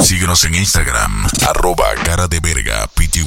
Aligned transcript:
Síguenos 0.00 0.44
en 0.44 0.54
Instagram, 0.54 1.26
arroba 1.48 1.94
cara 2.04 2.28
de 2.28 2.40
verga 2.40 2.86
pty. 2.88 3.24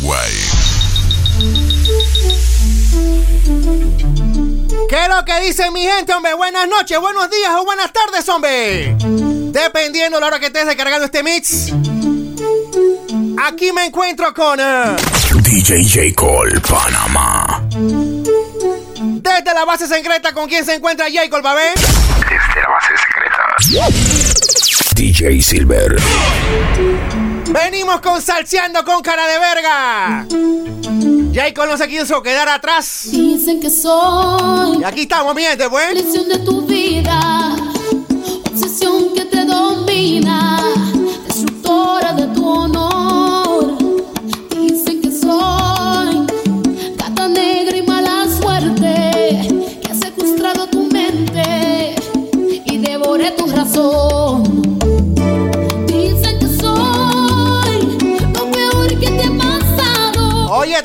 ¿Qué 4.90 5.04
es 5.04 5.10
lo 5.10 5.26
que 5.26 5.40
dice 5.42 5.70
mi 5.72 5.82
gente, 5.82 6.14
hombre? 6.14 6.34
Buenas 6.34 6.68
noches, 6.68 7.00
buenos 7.00 7.30
días 7.30 7.52
o 7.58 7.66
buenas 7.66 7.92
tardes, 7.92 8.28
hombre. 8.30 8.96
Dependiendo 8.98 10.20
la 10.20 10.28
hora 10.28 10.40
que 10.40 10.48
estés 10.48 10.66
descargando 10.66 11.06
este 11.06 11.24
mix. 11.24 11.74
Aquí 13.46 13.72
me 13.72 13.86
encuentro 13.86 14.34
con 14.34 14.60
eh, 14.60 14.96
DJ 15.42 15.84
J. 15.84 16.16
Cole, 16.16 16.60
Panamá. 16.62 17.62
desde 17.70 19.54
la 19.54 19.66
base 19.66 19.88
secreta 19.88 20.34
con 20.34 20.48
quién 20.48 20.66
se 20.66 20.76
encuentra 20.76 21.08
¿va 21.08 21.52
a 21.52 21.56
ver? 21.56 21.74
Desde 21.76 22.62
la 22.62 22.70
base 22.70 22.94
secreta. 22.98 23.28
DJ 24.98 25.44
Silver. 25.44 25.96
Venimos 27.52 28.02
con 28.02 28.20
Salseando 28.20 28.84
con 28.84 29.04
cara 29.04 29.28
de 29.28 29.38
verga. 29.38 30.28
Jacob 31.32 31.68
no 31.68 31.78
se 31.78 31.88
quiso 31.88 32.24
quedar 32.24 32.50
atrás. 32.50 33.08
Dicen 33.12 33.60
que 33.60 33.70
soy 33.70 34.80
Y 34.80 34.84
aquí 34.84 35.02
estamos, 35.02 35.36
mi 35.36 35.44
gente, 35.44 35.70
pues. 35.70 36.28
de 36.28 36.40
tu 36.40 36.66
vida, 36.66 37.56
obsesión 38.50 39.14
que 39.14 39.26
te 39.26 39.46
domina, 39.46 40.37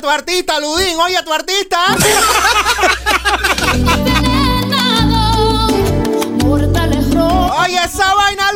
tu 0.03 0.09
artista, 0.09 0.59
Ludín, 0.59 0.99
oye, 0.99 1.23
tu 1.23 1.31
artista. 1.31 1.79
Oye, 7.63 7.79
esa 7.81 8.13
vaina, 8.15 8.51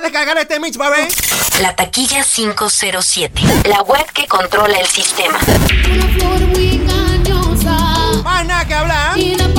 ¿dónde 0.00 0.10
vas 0.10 0.22
a 0.22 0.34
poder 0.34 0.36
descargar 0.36 0.38
este 0.38 0.60
mix, 0.60 0.78
ver? 0.78 1.08
La 1.60 1.74
taquilla 1.74 2.22
507, 2.22 3.42
la 3.68 3.82
web 3.82 4.04
que 4.12 4.26
controla 4.26 4.78
el 4.78 4.86
sistema. 4.86 5.38
Una 5.90 6.08
flor 6.14 6.40
muy 6.40 6.74
engañosa. 6.76 7.76
Más 8.22 8.46
nada 8.46 8.64
que 8.66 8.74
hablar. 8.74 9.18
y 9.18 9.34
de 9.34 9.57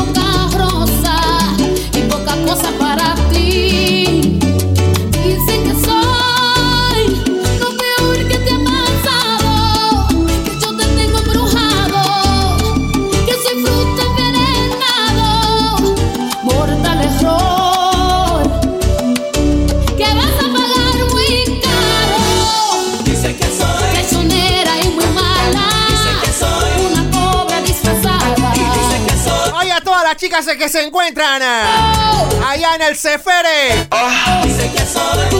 chicas 30.19 30.45
que 30.57 30.67
se 30.67 30.83
encuentran 30.83 31.41
allá 31.41 32.75
en 32.75 32.81
el 32.81 32.97
Cefere. 32.97 33.87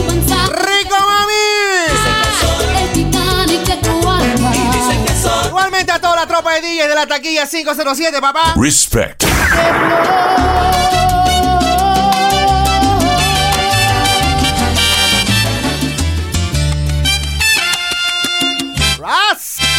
mensaje 0.06 0.52
¡Rico, 0.52 0.96
mami! 0.98 1.34
Igualmente 5.46 5.92
a 5.92 6.00
toda 6.00 6.16
la 6.16 6.26
tropa 6.26 6.54
de 6.54 6.62
DJs 6.62 6.88
de 6.88 6.94
la 6.94 7.06
taquilla 7.06 7.46
507, 7.46 8.20
papá. 8.22 8.54
Respect. 8.56 9.24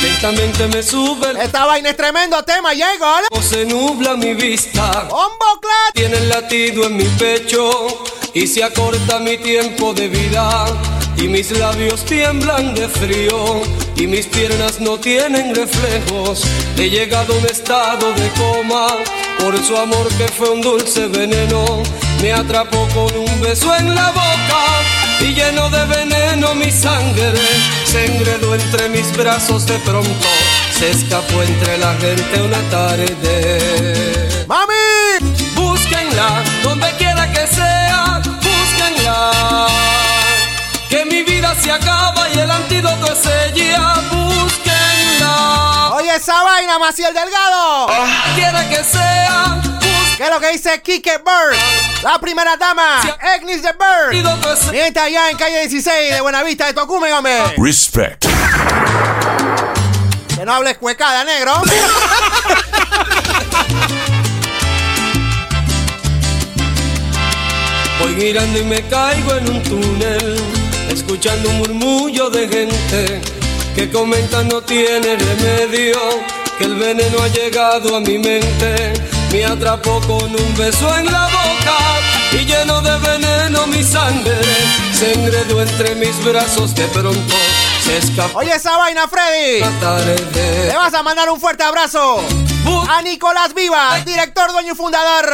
Lentamente 0.01 0.67
me 0.67 0.81
sube 0.81 1.28
Esta 1.41 1.66
vaina 1.66 1.89
es 1.91 1.97
tremendo 1.97 2.41
tema, 2.44 2.73
llego, 2.73 3.06
¿vale? 3.06 3.28
o 3.31 3.41
se 3.41 3.66
nubla 3.66 4.16
mi 4.16 4.34
vista. 4.34 5.07
¡Bombo 5.09 5.59
clat! 5.62 5.94
Tiene 5.94 6.17
el 6.17 6.29
latido 6.29 6.85
en 6.85 6.97
mi 6.97 7.06
pecho 7.19 7.88
y 8.34 8.47
se 8.47 8.63
acorta 8.63 9.19
mi 9.19 9.38
tiempo 9.38 9.94
de 9.94 10.07
vida. 10.07 10.66
Y 11.17 11.28
mis 11.28 11.51
labios 11.51 12.03
tiemblan 12.06 12.73
de 12.73 12.88
frío 12.88 13.61
y 13.95 14.07
mis 14.07 14.25
piernas 14.25 14.79
no 14.79 14.97
tienen 14.97 15.53
reflejos. 15.53 16.44
He 16.78 16.90
llegado 16.90 17.34
a 17.34 17.38
un 17.38 17.45
estado 17.45 18.11
de 18.13 18.29
coma 18.31 18.88
por 19.40 19.57
su 19.63 19.78
amor 19.78 20.07
que 20.17 20.28
fue 20.29 20.50
un 20.50 20.61
dulce 20.61 21.07
veneno. 21.07 21.84
Me 22.22 22.34
atrapó 22.34 22.88
con 22.94 23.16
un 23.17 23.41
beso 23.41 23.75
en 23.75 23.94
la 23.94 24.09
boca 24.11 25.00
y 25.22 25.34
lleno 25.34 25.70
de 25.70 25.86
veneno 25.86 26.56
mi 26.56 26.72
sangre 26.72 27.34
se 27.86 28.06
enredó 28.06 28.56
entre 28.56 28.90
mis 28.90 29.12
brazos 29.16 29.66
de 29.66 29.78
pronto. 29.80 30.28
Se 30.72 30.90
escapó 30.90 31.44
entre 31.44 31.78
la 31.78 31.94
gente 31.96 32.42
una 32.42 32.62
tarde. 32.70 34.46
¡Mami! 34.48 35.36
Búsquenla 35.56 36.44
donde 36.64 36.92
quiera 36.98 37.32
que 37.32 37.46
sea, 37.48 38.22
búsquenla. 38.24 39.68
Que 40.90 41.06
mi 41.06 41.24
vida 41.24 41.56
se 41.62 41.72
acaba 41.72 42.28
y 42.34 42.40
el 42.40 42.50
antídoto 42.50 43.14
es 43.14 43.26
ella, 43.26 43.94
búsquenla. 44.12 45.92
Oye, 45.94 46.16
esa 46.16 46.42
vaina, 46.44 46.80
Maciel 46.80 47.14
Delgado. 47.14 47.88
Quiera 48.36 48.68
que 48.70 48.84
sea, 48.84 49.62
¿Qué 50.17 50.23
es 50.23 50.29
lo 50.29 50.39
que 50.39 50.51
dice 50.51 50.81
Kike 50.81 51.17
Bird? 51.19 51.57
La 52.03 52.19
primera 52.19 52.55
dama, 52.57 53.01
Agnes 53.19 53.63
de 53.63 53.72
Bird. 53.73 54.11
Mientras 54.72 55.05
allá 55.05 55.29
en 55.29 55.38
calle 55.38 55.67
16 55.67 56.13
de 56.13 56.22
Buenavista 56.22 56.67
de 56.67 56.73
Tocumen, 56.73 57.13
hombre. 57.13 57.55
Respect. 57.57 58.25
Que 60.35 60.45
no 60.45 60.53
hables 60.53 60.77
cuecada, 60.77 61.23
negro. 61.23 61.53
Voy 67.99 68.16
girando 68.16 68.59
y 68.59 68.63
me 68.63 68.81
caigo 68.88 69.35
en 69.35 69.49
un 69.49 69.63
túnel, 69.63 70.35
escuchando 70.89 71.49
un 71.49 71.57
murmullo 71.59 72.31
de 72.31 72.47
gente 72.47 73.22
que 73.75 73.89
comenta 73.91 74.43
no 74.43 74.61
tiene 74.61 75.16
remedio, 75.16 75.97
que 76.57 76.66
el 76.66 76.75
veneno 76.75 77.22
ha 77.22 77.28
llegado 77.28 77.95
a 77.95 77.99
mi 77.99 78.17
mente, 78.17 78.93
me 79.31 79.46
atrapó 79.46 80.00
con 80.02 80.36
un 80.36 80.56
beso 80.58 80.96
en 80.97 81.12
la 81.12 81.25
boca 81.25 81.78
y 82.34 82.46
lleno 82.46 82.81
de 82.81 82.97
veneno 83.00 83.68
mi 83.68 83.84
sangre 83.84 84.36
se 84.94 85.14
enredó 85.14 85.62
entre 85.62 85.96
mis 85.96 86.24
brazos 86.24 86.74
de 86.75 86.86
pronto, 86.88 87.36
se 87.84 87.97
escapó 87.97 88.40
Oye, 88.40 88.53
esa 88.53 88.78
vaina, 88.78 89.08
Freddy. 89.08 89.59
Le 90.67 90.76
vas 90.76 90.94
a 90.94 91.02
mandar 91.03 91.29
un 91.29 91.40
fuerte 91.40 91.64
abrazo 91.64 92.23
a 92.90 93.02
Nicolás 93.02 93.53
Viva, 93.53 94.00
director, 94.05 94.52
dueño 94.52 94.73
y 94.73 94.76
fundador 94.76 95.26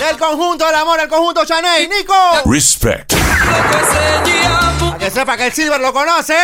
del 0.00 0.16
conjunto 0.16 0.66
del 0.66 0.74
amor, 0.76 1.00
el 1.00 1.08
conjunto 1.08 1.44
Chaney. 1.44 1.88
Nico, 1.88 2.14
Respect. 2.46 3.12
que 4.98 5.10
sepa 5.10 5.36
que 5.36 5.46
el 5.46 5.52
Silver 5.52 5.80
lo 5.80 5.92
conoce. 5.92 6.36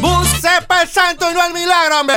Bus- 0.00 0.26
Sepa 0.40 0.82
el 0.82 0.88
santo 0.88 1.30
y 1.30 1.34
no 1.34 1.44
el 1.44 1.52
milagro, 1.52 2.00
hombre. 2.00 2.16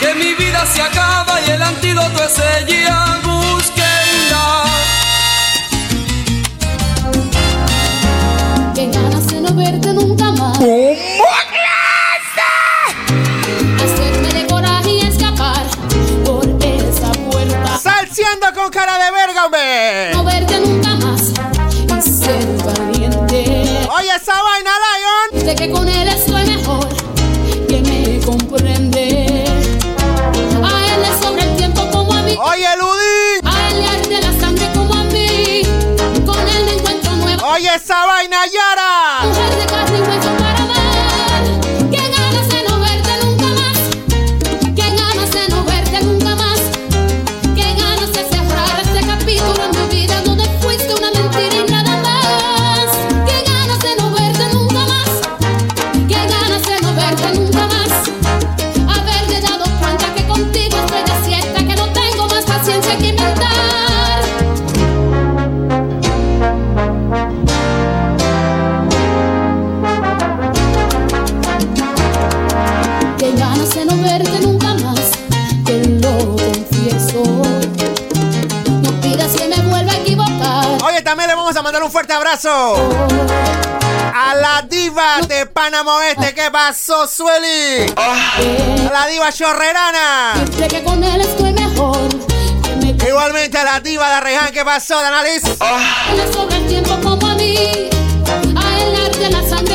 Que 0.00 0.14
mi 0.14 0.34
vida 0.34 0.66
se 0.66 0.82
acaba 0.82 1.40
y 1.46 1.50
el 1.50 1.62
antídoto 1.62 2.24
es 2.24 2.38
ella, 2.58 3.20
mandar 81.64 81.82
un 81.82 81.90
fuerte 81.90 82.12
abrazo 82.12 82.76
a 84.14 84.34
la 84.34 84.60
diva 84.68 85.22
de 85.26 85.46
Panamá 85.46 85.96
Oeste. 85.96 86.34
¿Qué 86.34 86.50
pasó, 86.50 87.06
Sueli? 87.06 87.90
A 87.96 88.90
la 88.92 89.06
diva 89.06 89.32
chorrerana. 89.32 90.34
Igualmente 93.08 93.56
a 93.56 93.64
la 93.64 93.80
diva 93.80 94.14
de 94.14 94.20
Reján. 94.20 94.52
¿Qué 94.52 94.62
pasó, 94.62 95.00
Danalis? 95.00 95.44
Él 95.44 96.20
la 99.32 99.48
sangre. 99.48 99.73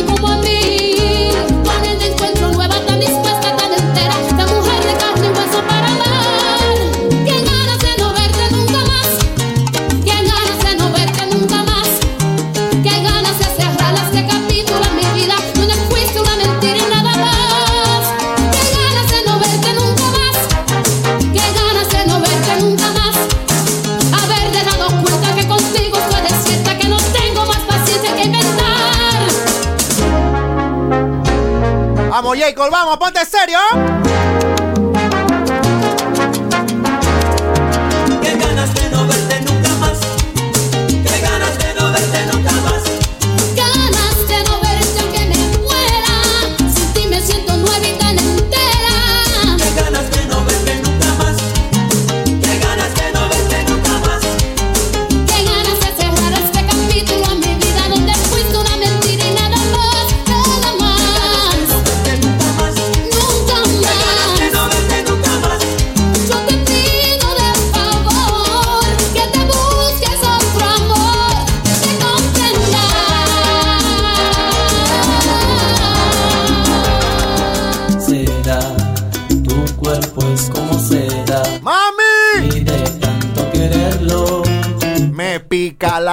J. 32.39 32.55
Cole, 32.55 32.69
vamos, 32.69 32.97
ponte 32.97 33.25
serio. 33.25 33.59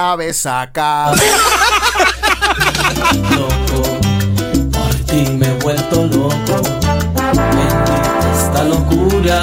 sabes 0.07 0.37
sacar. 0.37 1.17
Loco, 3.35 3.81
por 4.71 4.93
ti 5.05 5.21
me 5.33 5.47
he 5.47 5.53
vuelto 5.55 6.05
loco. 6.05 6.61
Bendita 7.55 8.31
esta 8.33 8.63
locura 8.63 9.37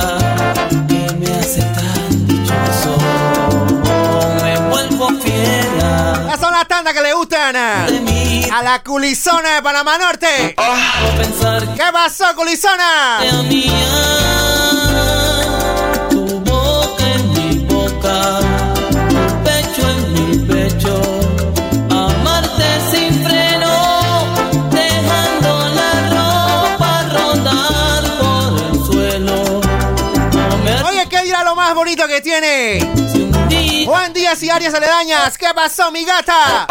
que 0.89 1.13
me 1.19 1.27
hace 1.39 1.61
tan 1.61 2.27
dichoso. 2.27 2.97
Me 4.43 4.59
vuelvo 4.71 5.11
fiera. 5.21 6.15
Estas 6.23 6.41
son 6.41 6.53
las 6.53 6.67
tandas 6.67 6.95
que 6.95 7.03
le 7.03 7.13
gustan 7.13 7.55
a 7.57 8.63
la 8.63 8.83
culizona 8.83 9.57
de 9.57 9.63
Panamá 9.63 9.99
Norte. 9.99 10.55
Oh. 10.57 11.75
¿Qué 11.77 11.93
pasó, 11.93 12.35
culizona? 12.35 13.19
tiene. 32.25 33.85
Juan 33.85 34.13
Díaz 34.13 34.43
y 34.43 34.51
Arias 34.51 34.75
Aledañas. 34.75 35.39
¿Qué 35.39 35.47
pasó, 35.55 35.93
mi 35.93 36.05
gata? 36.05 36.67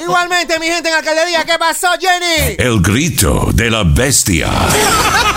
Igualmente, 0.00 0.58
mi 0.60 0.66
gente 0.66 0.90
en 0.90 0.94
Alcaldía. 0.94 1.44
¿Qué 1.44 1.58
pasó, 1.58 1.88
Jenny? 1.98 2.56
El 2.58 2.80
grito 2.80 3.48
de 3.52 3.70
la 3.70 3.82
bestia. 3.84 4.50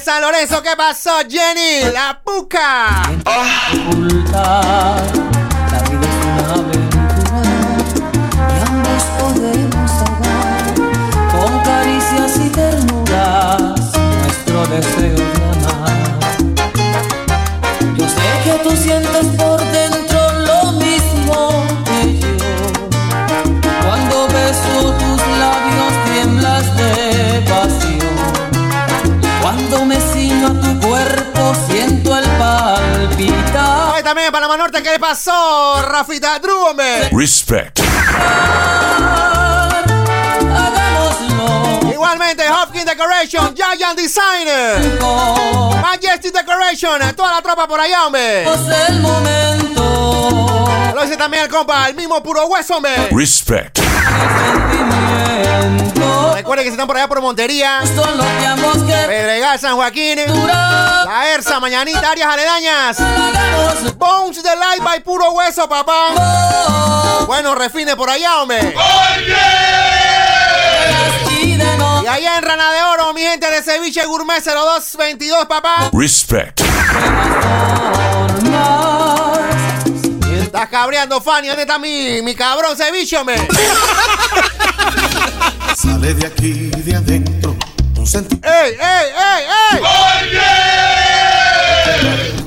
San 0.00 0.22
Lorenzo, 0.22 0.62
¿qué 0.62 0.74
pasó, 0.76 1.10
Jenny? 1.28 1.92
La 1.92 2.20
puca. 2.24 3.02
Deseo 14.70 15.16
de 15.16 15.22
amar. 15.74 15.98
Yo 17.96 18.08
sé 18.08 18.28
que 18.44 18.52
tú 18.62 18.70
También 34.02 34.28
en 34.28 34.32
Panamá 34.32 34.56
Norte, 34.56 34.82
¿qué 34.82 34.92
le 34.92 34.98
pasó, 34.98 35.82
Rafita? 35.82 36.38
Drúbame. 36.38 37.10
Respect. 37.12 37.80
Igualmente, 41.92 42.44
Hopkins 42.48 42.86
Decoration, 42.86 43.54
Giant 43.54 43.98
Designer, 43.98 44.98
Majesty 45.82 46.30
Decoration, 46.30 47.14
toda 47.14 47.34
la 47.34 47.42
tropa 47.42 47.68
por 47.68 47.78
allá, 47.78 48.06
hombre. 48.06 48.44
el 48.88 49.00
momento. 49.00 50.64
Lo 50.94 51.02
dice 51.02 51.16
también 51.18 51.44
el 51.44 51.50
compa, 51.50 51.88
el 51.88 51.94
mismo 51.94 52.22
puro 52.22 52.46
hueso, 52.46 52.76
hombre. 52.76 53.08
Respect. 53.10 53.80
Recuerden 56.40 56.64
que 56.64 56.70
si 56.70 56.72
están 56.72 56.86
por 56.86 56.96
allá 56.96 57.06
por 57.06 57.20
Montería, 57.20 57.82
Pedregal, 59.06 59.58
San 59.60 59.76
Joaquín, 59.76 60.18
La 60.46 61.24
Erza, 61.34 61.60
Mañanita, 61.60 62.12
Arias 62.12 62.28
Aledañas, 62.32 62.96
Bones 63.98 64.42
de 64.42 64.56
Light 64.56 64.82
by 64.82 65.00
Puro 65.00 65.32
Hueso, 65.32 65.68
papá. 65.68 67.26
Bueno, 67.26 67.54
refine 67.54 67.94
por 67.94 68.08
allá, 68.08 68.40
hombre. 68.40 68.74
Y 72.02 72.06
allá 72.06 72.38
en 72.38 72.42
Rana 72.42 72.72
de 72.72 72.82
Oro, 72.84 73.12
mi 73.12 73.20
gente 73.20 73.50
de 73.50 73.62
Ceviche 73.62 74.06
Gourmet 74.06 74.42
0222, 74.42 75.44
papá. 75.44 75.90
Respect. 75.92 76.62
Estás 80.42 80.68
cabreando, 80.70 81.20
Fanny. 81.20 81.48
¿Dónde 81.48 81.64
está 81.64 81.78
mi, 81.78 82.22
mi 82.22 82.34
cabrón 82.34 82.78
ceviche, 82.78 83.18
hombre? 83.18 83.36
Sale 85.82 86.12
de 86.12 86.26
aquí, 86.26 86.70
de 86.84 86.94
adentro, 86.94 87.56
un 87.96 88.06
¡Ey, 88.06 88.72
ey, 88.72 89.06
ey, 89.16 89.44
ey! 89.72 89.80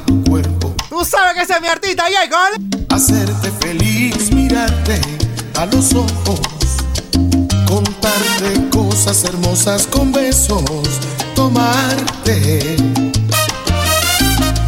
tu 0.06 0.24
cuerpo. 0.24 0.76
Tú 0.88 1.04
sabes 1.04 1.34
que 1.34 1.42
ese 1.42 1.54
es 1.54 1.62
mi 1.62 1.68
artista, 1.68 2.04
Jacob. 2.14 2.62
Hacerte 2.90 3.52
feliz, 3.60 4.32
mirarte 4.32 5.02
a 5.58 5.66
los 5.66 5.96
ojos. 5.96 6.42
Contarte 7.66 8.70
cosas 8.70 9.24
hermosas 9.24 9.88
con 9.88 10.12
besos. 10.12 11.00
Tomarte. 11.34 12.78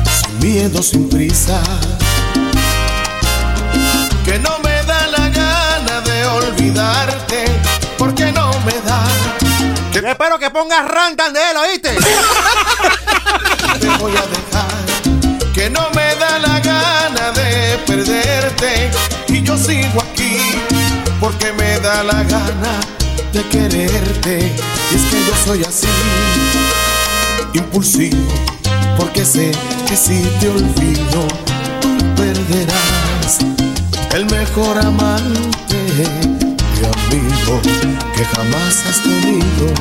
Sin 0.10 0.39
miedo, 0.39 0.81
sin 0.81 1.07
prisa. 1.07 1.62
Que 4.25 4.39
no 4.39 4.57
me 4.63 4.81
da 4.86 5.05
la 5.05 5.29
gana 5.29 6.01
de 6.01 6.25
olvidarte. 6.25 7.75
Yo 10.05 10.12
espero 10.12 10.38
que 10.38 10.51
pongas 10.51 10.88
rantan 10.88 11.33
de 11.33 11.39
él, 11.39 11.57
¿oíste? 11.57 11.89
te 13.79 13.88
voy 13.97 14.12
a 14.12 14.21
dejar. 14.21 15.51
Que 15.51 15.67
no 15.67 15.89
me 15.95 16.15
da 16.17 16.38
la 16.38 16.59
gana 16.59 17.31
de 17.31 17.79
perderte. 17.88 18.91
Y 19.29 19.41
yo 19.41 19.57
sigo 19.57 20.00
aquí 20.03 20.38
porque 21.19 21.51
me 21.53 21.79
da 21.79 22.03
la 22.03 22.21
gana 22.21 22.79
de 23.33 23.50
quererte. 23.50 24.55
Y 24.91 24.95
es 24.95 25.01
que 25.05 25.25
yo 25.25 25.33
soy 25.43 25.63
así, 25.63 25.88
impulsivo. 27.53 28.31
Porque 29.00 29.25
sé 29.25 29.53
que 29.88 29.97
si 29.97 30.21
te 30.39 30.50
olvido, 30.50 31.27
tú 31.81 31.97
perderás 32.15 33.39
el 34.13 34.25
mejor 34.27 34.77
amante 34.77 36.44
y 36.82 36.86
amigo 36.86 37.62
que 38.15 38.25
jamás 38.25 38.86
has 38.86 39.01
tenido. 39.01 39.74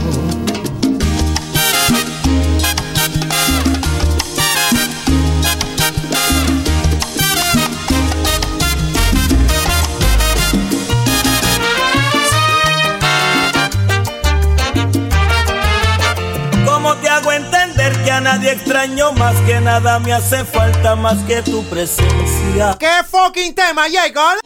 ¿Cómo 16.64 16.96
te 16.96 17.08
hago 17.08 17.32
entender 17.32 17.92
que 18.04 18.10
a 18.10 18.20
nadie 18.20 18.52
extraño 18.52 19.12
más 19.12 19.34
que 19.46 19.60
nada 19.60 19.98
me 19.98 20.12
hace 20.12 20.44
falta 20.44 20.94
más 20.96 21.18
que 21.24 21.42
tu 21.42 21.64
presencia? 21.64 22.76
¿Qué 22.78 23.02
fucking 23.10 23.54
tema, 23.54 23.84
Jacob? 23.90 24.43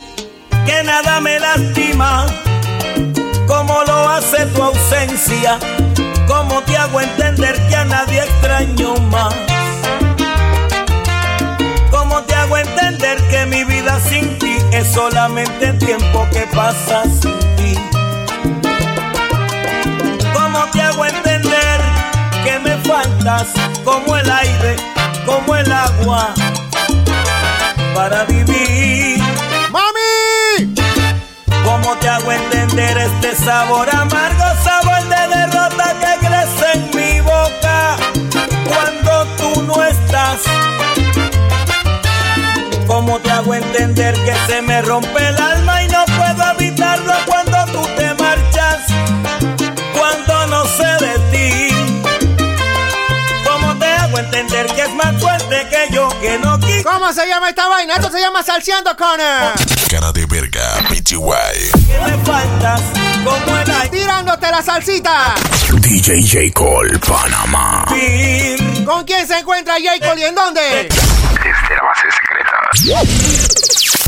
Que 0.69 0.83
nada 0.83 1.19
me 1.23 1.41
lastima 1.41 2.27
como 3.47 3.83
lo 3.85 4.07
hace 4.11 4.45
tu 4.49 4.63
ausencia. 4.63 5.59
¿Cómo 6.27 6.61
te 6.65 6.77
hago 6.77 7.01
entender 7.01 7.57
que 7.69 7.75
a 7.75 7.87
nadie 7.87 8.19
extraño 8.19 8.97
más? 9.11 9.35
¿Cómo 11.91 12.21
te 12.25 12.35
hago 12.35 12.59
entender 12.59 13.17
que 13.31 13.47
mi 13.47 13.65
vida 13.65 13.99
sin 14.11 14.39
ti 14.39 14.59
es 14.73 14.93
solamente 14.93 15.73
tiempo 15.73 16.29
que 16.33 16.47
pasa 16.55 17.05
sin 17.05 17.39
ti? 17.57 17.75
¿Cómo 20.35 20.67
te 20.71 20.83
hago 20.83 21.07
entender 21.07 21.81
que 22.45 22.59
me 22.59 22.77
faltas 22.87 23.47
como 23.87 24.17
el 24.17 24.31
aire, 24.31 24.77
como 25.25 25.57
el 25.57 25.73
agua 25.73 26.35
para 27.95 28.25
vivir? 28.25 28.48
¿Cómo 31.89 32.01
te 32.01 32.09
hago 32.11 32.33
entender 32.33 32.99
este 32.99 33.35
sabor 33.35 33.89
amargo, 33.89 34.45
sabor 34.63 35.03
de 35.09 35.37
derrota 35.39 35.95
que 35.99 36.27
crece 36.27 36.73
en 36.75 36.91
mi 36.95 37.21
boca 37.23 37.97
cuando 38.67 39.25
tú 39.39 39.63
no 39.63 39.83
estás? 39.83 40.43
¿Cómo 42.87 43.19
te 43.21 43.31
hago 43.31 43.55
entender 43.55 44.15
que 44.23 44.35
se 44.47 44.61
me 44.61 44.83
rompe 44.83 45.29
el 45.29 45.41
alma 45.41 45.83
y 45.83 45.89
no 45.89 46.05
puedo 46.05 46.51
evitarlo 46.59 47.15
más 54.99 55.23
fuerte 55.23 55.67
que 55.71 55.95
yo 55.95 56.09
que 56.21 56.39
no 56.39 56.59
quito? 56.59 56.91
¿Cómo 56.91 57.13
se 57.13 57.27
llama 57.27 57.49
esta 57.49 57.69
vaina? 57.69 57.95
Esto 57.95 58.11
se 58.11 58.21
llama 58.21 58.43
Salseando 58.43 58.97
Connor. 58.97 59.55
Cara 59.91 60.13
de 60.13 60.27
verga, 60.27 60.83
PTY. 60.89 61.17
Que 61.87 61.99
me 62.05 62.25
faltas 62.25 62.83
como 63.25 63.57
el 63.59 63.71
aire. 63.71 63.89
Tirándote 63.91 64.51
la 64.51 64.63
salsita. 64.63 65.35
DJ 65.81 66.23
J. 66.23 66.53
Cole, 66.53 66.99
Panamá. 66.99 67.85
¿Con 68.85 69.05
quién 69.05 69.27
se 69.27 69.39
encuentra 69.39 69.75
Jacob 69.83 70.19
y 70.19 70.25
en 70.25 70.35
dónde? 70.35 70.61
Desde 70.61 71.77
la 71.77 71.83
base 71.85 72.07
secreta. 72.11 72.59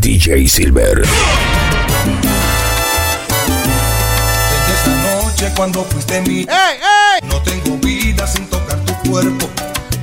DJ 0.01 0.49
Silver. 0.49 1.07
Desde 4.51 4.75
esa 4.75 4.91
noche 5.23 5.53
cuando 5.55 5.85
fuiste 5.85 6.21
mi 6.23 6.41
¡Ey, 6.41 6.49
ey! 6.49 7.29
No 7.29 7.41
tengo 7.43 7.77
vida 7.79 8.27
sin 8.27 8.47
tocar 8.49 8.79
tu 8.81 9.11
cuerpo. 9.11 9.49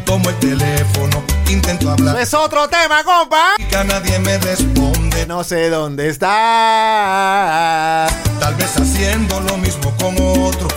Tomo 0.08 0.30
el 0.30 0.40
teléfono, 0.40 1.22
intento 1.50 1.92
hablar. 1.92 2.18
Es 2.18 2.34
otro 2.34 2.70
tema, 2.70 3.04
compa. 3.04 3.56
Y 3.58 3.66
que 3.66 3.84
nadie 3.84 4.18
me 4.20 4.38
responde. 4.38 5.28
No 5.28 5.44
sé 5.44 5.70
dónde 5.70 6.08
está. 6.08 8.08
Tal 8.40 8.56
vez 8.56 8.74
haciendo 8.78 9.42
lo 9.42 9.58
mismo 9.58 9.94
con 9.98 10.16
otro. 10.16 10.70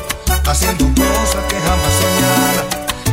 Haciendo 0.49 0.85
cosas 0.97 1.45
que 1.49 1.61
jamás 1.61 1.93
soñara. 2.01 2.65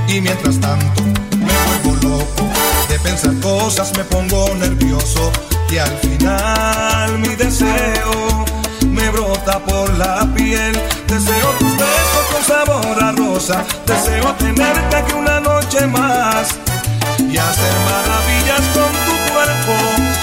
Y 0.07 0.19
mientras 0.19 0.59
tanto 0.59 1.03
me 1.37 1.53
vuelvo 1.83 2.17
loco. 2.17 2.49
De 2.89 2.97
pensar 2.97 3.39
cosas 3.39 3.95
me 3.95 4.03
pongo 4.03 4.55
nervioso. 4.55 5.31
Y 5.69 5.77
al 5.77 5.95
final 5.99 7.19
mi 7.19 7.35
deseo 7.35 8.43
me 8.87 9.07
brota 9.11 9.59
por 9.59 9.95
la 9.99 10.27
piel. 10.35 10.73
Deseo 11.05 11.51
tus 11.59 11.77
besos 11.77 12.25
con 12.33 12.43
sabor 12.43 13.03
a 13.03 13.11
rosa. 13.11 13.63
Deseo 13.85 14.33
tenerte 14.33 14.95
aquí 14.95 15.13
una 15.13 15.39
noche 15.41 15.46
Y 15.69 17.37
hacer 17.37 17.73
maravillas 17.85 18.61
con 18.73 18.91
tu 19.05 19.33
cuerpo 19.33 19.73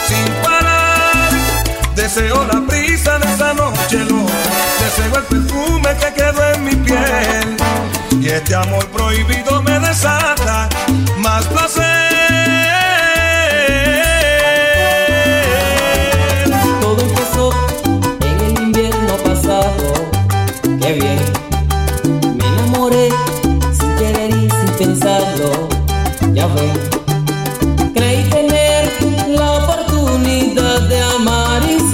sin 0.08 0.24
parar. 0.42 1.30
Deseo 1.94 2.46
la 2.46 2.60
brisa 2.60 3.18
de 3.18 3.30
esa 3.30 3.52
noche 3.52 4.04
loca. 4.04 4.32
Deseo 4.80 5.16
el 5.16 5.24
perfume 5.24 5.96
que 6.00 6.14
quedó 6.14 6.50
en 6.54 6.64
mi 6.64 6.76
piel. 6.76 7.56
Y 8.22 8.28
este 8.28 8.54
amor 8.54 8.86
prohibido 8.88 9.62
me 9.62 9.78
desata 9.80 10.68
más 11.18 11.44
placer. 11.46 11.93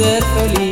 Ser 0.00 0.22
feliz. 0.34 0.69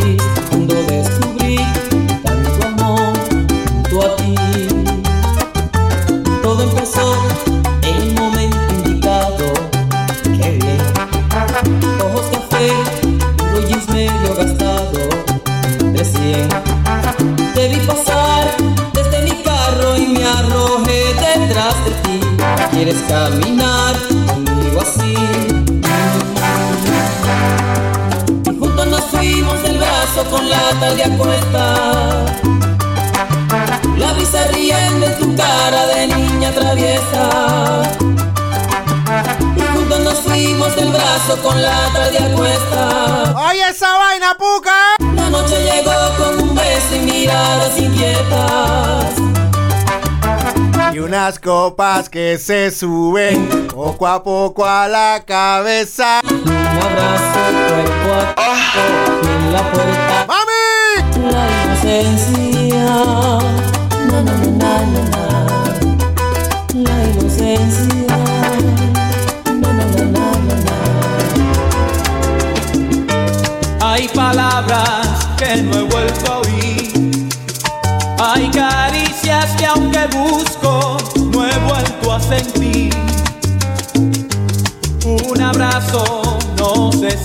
que 52.11 52.39
se 52.39 52.73
suben 52.73 53.69
poco 53.69 54.09
a 54.09 54.21
poco 54.21 54.67
a 54.67 54.89
la 54.89 55.23
cabeza. 55.25 56.21
Un 56.29 56.51
abrazo 56.51 57.39
cuerpo 57.69 57.79
a 57.79 57.95
cuerpo, 58.05 58.35
ah. 58.37 59.21
en 59.23 59.53
la 59.53 59.71
puerta. 59.71 60.08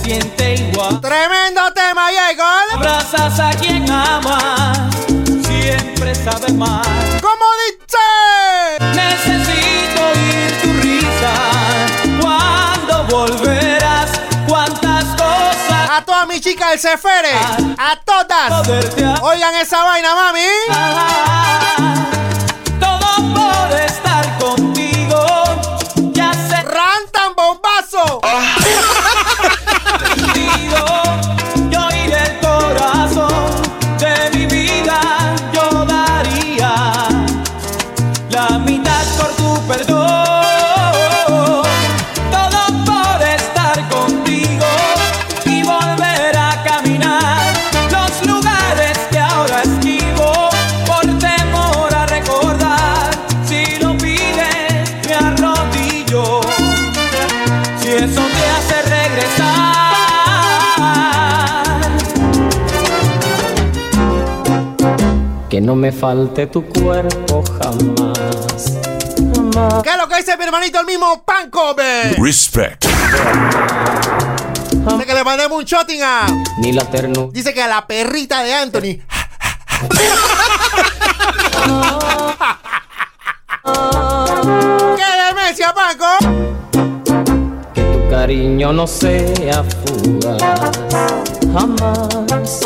siente 0.04 0.54
igual. 0.54 1.00
Tremendo 1.00 1.72
tema, 1.72 2.10
llegó. 2.10 2.44
¿eh? 2.44 2.74
Abrazas 2.74 3.40
a 3.40 3.50
quien 3.50 3.90
amas, 3.90 4.78
siempre 5.46 6.14
sabes 6.14 6.52
más. 6.52 6.86
¿Cómo 7.20 7.44
dice? 7.64 8.84
Necesito 8.94 10.04
oír 10.12 10.60
tu 10.62 10.72
risa 10.82 11.34
cuando 12.20 13.04
volverás. 13.04 14.10
Cuántas 14.46 15.04
cosas. 15.04 15.90
A 15.90 16.02
todas 16.04 16.26
mis 16.28 16.40
chicas 16.40 16.70
del 16.70 16.78
Cefere, 16.80 17.34
a 17.78 17.96
todas. 18.04 18.68
Oigan 19.22 19.54
esa 19.56 19.82
vaina, 19.84 20.14
mami. 20.14 20.46
no 65.64 65.74
me 65.74 65.90
falte 65.90 66.46
tu 66.46 66.62
cuerpo 66.66 67.42
jamás. 67.58 68.78
¿Qué 69.82 69.90
es 69.90 69.96
lo 69.96 70.06
que 70.08 70.16
dice 70.16 70.36
mi 70.36 70.44
hermanito 70.44 70.78
el 70.80 70.86
mismo 70.86 71.24
Pankobe? 71.24 72.14
Respect. 72.18 72.84
Dice 72.84 73.06
que 75.06 75.14
le 75.14 75.24
mandemos 75.24 75.58
un 75.58 75.64
shotting 75.64 76.02
a. 76.02 76.26
Ni 76.58 76.72
la 76.72 76.84
ternura. 76.84 77.28
Dice 77.32 77.54
que 77.54 77.62
a 77.62 77.68
la 77.68 77.86
perrita 77.86 78.42
de 78.42 78.52
Anthony. 78.52 78.98
¡Qué 84.96 85.04
demencia, 85.28 85.72
Paco! 85.72 86.18
Que 87.72 87.82
tu 87.82 88.10
cariño 88.10 88.72
no 88.74 88.86
sea 88.86 89.64
fugaz. 89.64 90.42
Jamás. 91.54 92.60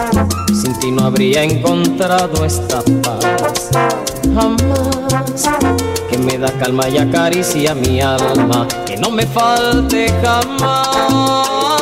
Sin 0.68 0.81
ti 0.81 0.90
no 0.90 1.04
habría 1.04 1.44
encontrado 1.44 2.44
esta 2.44 2.83
paz. 3.02 3.70
Jamás 4.35 5.48
que 6.11 6.18
me 6.18 6.37
da 6.37 6.52
calma 6.59 6.87
y 6.90 6.98
acaricia 6.98 7.74
mi 7.74 8.02
alma. 8.02 8.68
Que 8.85 8.98
no 8.98 9.11
me 9.11 9.26
falte 9.26 10.12
jamás. 10.22 11.77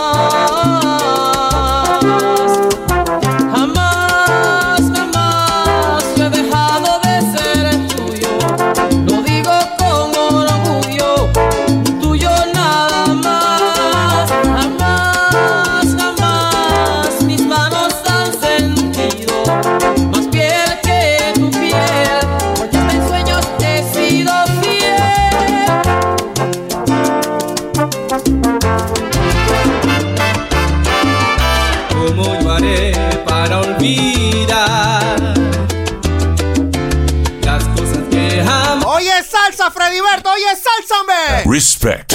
respect. 41.56 42.05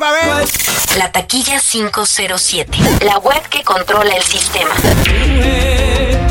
va 0.00 0.08
a 0.08 0.12
ver. 0.12 0.48
La 0.96 1.12
taquilla 1.12 1.60
507. 1.60 3.04
La 3.04 3.18
web 3.18 3.42
que 3.48 3.62
controla 3.62 4.14
el 4.14 4.22
sistema. 4.22 4.74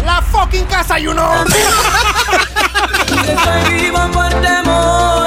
La 0.03 0.21
fucking 0.21 0.65
casa, 0.65 0.97
you 0.97 1.13
know. 1.13 1.45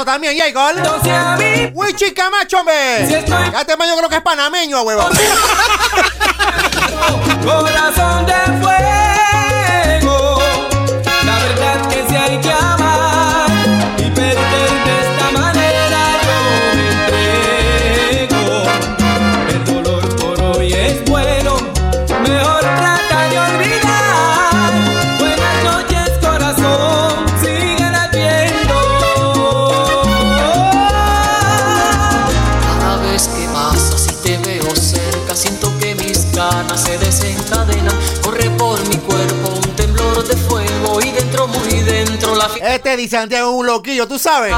artistazo 0.00 0.04
también. 0.04 0.36
Entonces 0.40 1.12
a 1.12 1.36
mí, 1.36 1.70
Wichi 1.74 2.12
Camacho, 2.12 2.60
hombre. 2.60 3.06
Ya 3.08 3.18
este 3.60 3.76
maño 3.76 3.96
creo 3.96 4.08
que 4.08 4.16
es 4.16 4.22
panameño, 4.22 4.82
huevón. 4.82 5.12
corazón 7.44 8.26
de 8.26 8.32
fuego. 8.62 8.79
La 42.40 42.48
fiesta 42.48 42.74
Este 42.74 42.96
dice 42.96 43.16
Santiago 43.16 43.50
es 43.50 43.56
un 43.56 43.66
loquillo, 43.66 44.08
tú 44.08 44.18
sabes. 44.18 44.54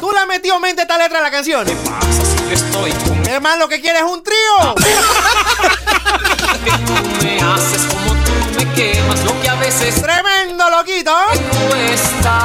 Tú 0.00 0.10
le 0.10 0.18
has 0.18 0.26
metido 0.26 0.58
mente 0.58 0.82
esta 0.82 0.98
letra 0.98 1.20
a 1.20 1.22
la 1.22 1.30
canción. 1.30 1.64
pasa 1.64 2.24
si 2.24 2.36
yo 2.48 2.52
estoy 2.52 2.92
con 2.92 3.42
man 3.42 3.58
lo 3.58 3.68
que 3.68 3.80
quiere 3.80 4.00
es 4.00 4.04
un 4.04 4.22
trío. 4.22 4.74
que 6.64 6.70
tú 6.86 6.92
me 7.24 7.40
haces 7.40 7.82
como 7.86 8.12
tú 8.24 8.32
me 8.58 8.72
quemas, 8.74 9.24
lo 9.24 9.40
que 9.40 9.48
a 9.48 9.54
veces 9.56 9.94
Tremendo 10.02 10.68
loquito. 10.70 11.14
cuesta. 11.68 12.38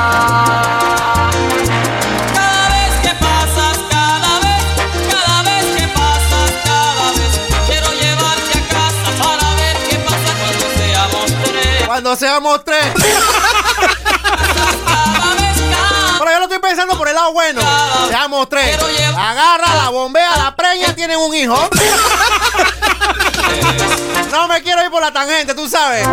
Cada 2.34 2.69
vez 2.69 2.93
que 3.02 3.13
pasas, 3.19 3.78
cada 3.89 4.39
vez, 4.39 4.63
cada 5.12 5.43
vez 5.43 5.65
que 5.76 5.88
pasas, 5.88 6.52
cada 6.63 7.12
vez 7.12 7.39
quiero 7.67 7.91
llevarte 7.93 8.58
a 8.58 8.67
casa 8.67 9.23
para 9.23 9.56
ver 9.56 9.78
qué 9.89 9.95
pasa 9.97 10.32
cuando 10.39 10.65
seamos 10.78 11.26
tres. 11.43 11.88
Cuando 11.88 12.15
seamos 12.15 12.63
tres. 12.63 12.93
Pero 16.17 16.32
yo 16.32 16.38
lo 16.39 16.43
estoy 16.45 16.60
pensando 16.60 16.97
por 16.97 17.08
el 17.08 17.15
lado 17.15 17.34
bueno. 17.34 17.62
Seamos 18.10 18.49
tres. 18.49 18.77
Agarra, 19.17 19.75
la 19.75 19.89
bombea, 19.89 20.36
la 20.38 20.56
preña, 20.56 20.93
tienen 20.95 21.17
un 21.19 21.34
hijo. 21.34 21.58
No 24.32 24.47
me 24.47 24.62
quiero 24.62 24.84
ir 24.84 24.91
por 24.91 25.01
la 25.01 25.12
tangente, 25.12 25.56
tú 25.56 25.67
sabes. 25.67 26.08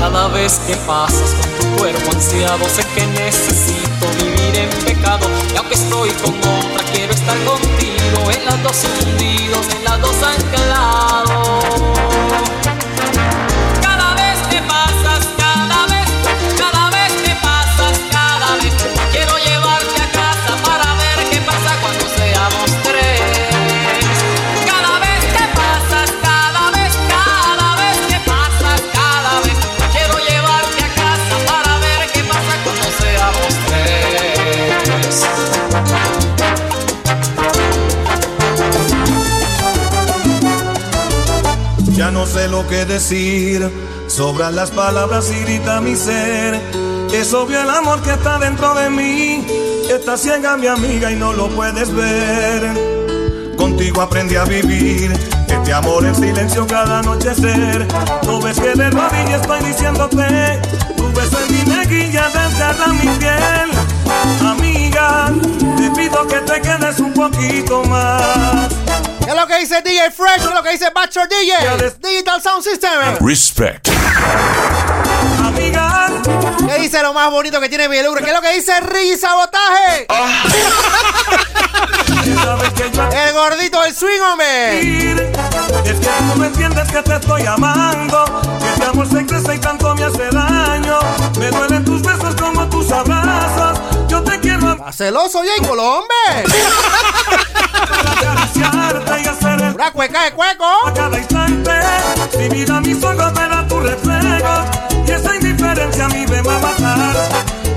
Cada 0.00 0.28
vez 0.28 0.58
que 0.66 0.74
pasas 0.76 1.30
con 1.40 1.50
tu 1.58 1.76
cuerpo 1.76 2.10
ansiado, 2.10 2.68
sé 2.68 2.84
que 2.94 3.06
necesito 3.06 4.06
vivir 4.18 4.56
en 4.56 4.70
pecado. 4.84 5.28
Y 5.52 5.56
aunque 5.56 5.74
estoy 5.74 6.10
con 6.14 6.34
otra, 6.38 6.84
quiero 6.92 7.12
estar 7.12 7.36
contigo 7.44 8.30
en 8.30 8.44
las 8.44 8.62
dos 8.62 8.84
hundidos, 8.84 9.66
en 9.74 9.84
las 9.84 10.00
dos 10.00 10.16
anclados. 10.22 11.89
No 42.20 42.26
sé 42.26 42.48
lo 42.48 42.66
que 42.68 42.84
decir, 42.84 43.66
sobran 44.06 44.54
las 44.54 44.70
palabras 44.70 45.32
y 45.32 45.42
grita 45.42 45.80
mi 45.80 45.96
ser. 45.96 46.60
Es 47.14 47.32
obvio 47.32 47.62
el 47.62 47.70
amor 47.70 48.02
que 48.02 48.10
está 48.10 48.38
dentro 48.38 48.74
de 48.74 48.90
mí, 48.90 49.46
está 49.88 50.18
ciega 50.18 50.58
mi 50.58 50.66
amiga 50.66 51.10
y 51.10 51.16
no 51.16 51.32
lo 51.32 51.48
puedes 51.48 51.90
ver. 51.94 53.56
Contigo 53.56 54.02
aprendí 54.02 54.36
a 54.36 54.44
vivir, 54.44 55.10
este 55.48 55.72
amor 55.72 56.04
en 56.04 56.14
silencio 56.14 56.66
cada 56.66 56.98
anochecer. 56.98 57.88
No 58.26 58.38
ves 58.42 58.60
que 58.60 58.74
de 58.74 58.90
rodillas 58.90 59.40
estoy 59.40 59.64
diciéndote, 59.64 60.60
tu 60.98 61.10
beso 61.14 61.38
en 61.40 61.54
mi 61.54 61.74
mejilla 61.74 62.28
desgarra 62.28 62.88
mi 62.88 63.08
piel. 63.16 63.70
Amiga, 64.46 65.32
te 65.78 65.90
pido 65.98 66.26
que 66.26 66.36
te 66.36 66.60
quedes 66.60 67.00
un 67.00 67.14
poquito 67.14 67.82
más. 67.84 68.89
¿Qué 69.30 69.36
es 69.36 69.42
lo 69.42 69.46
que 69.46 69.58
dice 69.60 69.80
DJ 69.80 70.10
Fresh? 70.10 70.42
¿Qué 70.42 70.48
es 70.48 70.54
lo 70.54 70.62
que 70.64 70.72
dice 70.72 70.90
Bachelor 70.92 71.28
DJ? 71.28 71.98
Digital 72.00 72.42
Sound 72.42 72.64
System. 72.64 72.90
Respect. 73.20 73.88
Amiga, 75.46 76.08
¿Qué 76.66 76.80
dice 76.80 77.00
lo 77.00 77.12
más 77.12 77.30
bonito 77.30 77.60
que 77.60 77.68
tiene 77.68 77.86
Bielure? 77.86 78.24
¿Qué 78.24 78.30
es 78.30 78.34
lo 78.34 78.42
que 78.42 78.52
dice 78.54 78.80
Ricky 78.80 79.16
Sabotaje? 79.16 80.08
yo 82.24 82.58
El 83.12 83.32
gordito 83.32 83.80
del 83.82 83.94
swing, 83.94 84.20
hombre. 84.32 84.80
Es 85.84 86.00
que 86.00 86.08
tú 86.08 86.36
no 86.38 86.44
entiendes 86.46 86.90
que 86.90 87.00
te 87.00 87.14
estoy 87.14 87.46
amando. 87.46 88.24
Que 88.58 88.68
este 88.68 88.84
amor 88.84 89.08
se 89.08 89.26
crece 89.26 89.54
y 89.54 89.58
tanto 89.60 89.94
me 89.94 90.06
hace 90.06 90.28
daño. 90.32 90.98
Me 91.38 91.50
duelen 91.52 91.84
celoso, 94.92 95.42
hacer 99.30 99.60
el 99.60 99.74
Una 99.74 99.90
cueca 99.92 100.24
de 100.24 100.32
cueco. 100.32 100.66
a 100.86 100.92
cada 100.92 101.18
instante. 101.18 101.70
Si 102.32 102.48
mira 102.50 102.80
mis 102.80 103.02
ojos, 103.02 103.32
verá 103.34 103.66
tu 103.68 103.80
reflejo. 103.80 104.64
Y 105.06 105.10
esa 105.10 105.36
indiferencia 105.36 106.04
a 106.04 106.08
mí 106.08 106.26
me 106.26 106.42
va 106.42 106.56
a 106.56 106.58
matar. 106.58 107.16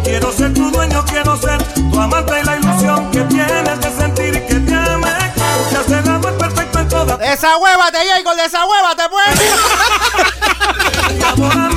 Quiero 0.04 0.32
ser 0.32 0.54
tu 0.54 0.70
dueño, 0.70 1.04
quiero 1.06 1.36
ser 1.38 1.62
tu 1.74 2.00
amante 2.00 2.40
y 2.42 2.44
la 2.44 2.58
ilusión 2.58 3.12
que 3.12 3.22
tienes 3.22 3.80
de 3.80 3.92
sentir 3.98 4.46
que 4.48 4.56
te 4.56 4.76
ame. 4.76 5.14
Que 5.70 5.78
hace 5.78 6.00
el 6.00 6.10
amor 6.10 6.38
perfecto 6.38 6.80
en 6.80 6.88
toda 6.90 7.18
Desahuévate, 7.18 7.98
Jacob, 8.08 8.36
desahuévate, 8.36 9.04
pues. 9.10 9.42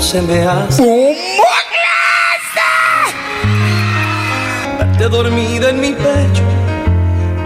Se 0.00 0.22
me 0.22 0.46
hace 0.46 1.16
Verte 4.78 5.08
dormida 5.08 5.70
en 5.70 5.80
mi 5.80 5.92
pecho, 5.92 6.42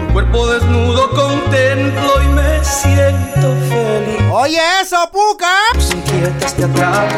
tu 0.07 0.13
cuerpo 0.13 0.47
desnudo 0.47 1.09
contemplo 1.11 2.21
y 2.23 2.27
me 2.29 2.63
siento 2.63 3.55
feliz. 3.67 4.21
Oye, 4.31 4.59
eso, 4.81 5.09
Puca. 5.11 5.51
Tus 5.73 5.91
inquietas 5.93 6.53
te 6.53 6.63
atrapo 6.63 7.15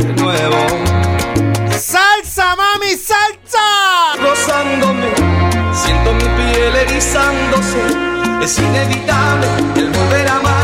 de 0.00 0.12
nuevo, 0.22 0.56
Salsa, 1.78 2.54
mami, 2.56 2.90
salsa. 2.96 4.16
rozándome. 4.20 5.08
Siento 5.72 6.12
mi 6.12 6.24
piel 6.24 6.76
erizándose. 6.76 7.78
Es 8.42 8.58
inevitable 8.58 9.46
el 9.76 9.88
volver 9.90 10.28
a 10.28 10.36
amarte. 10.36 10.57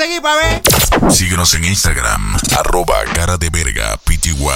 Seguir 0.00 0.22
para 0.22 0.36
ver? 0.36 0.62
Síguenos 1.12 1.52
en 1.52 1.62
Instagram, 1.62 2.34
arroba 2.58 3.04
cara 3.12 3.36
de 3.36 3.50
verga 3.50 3.98
pty. 3.98 4.30
A 4.30 4.54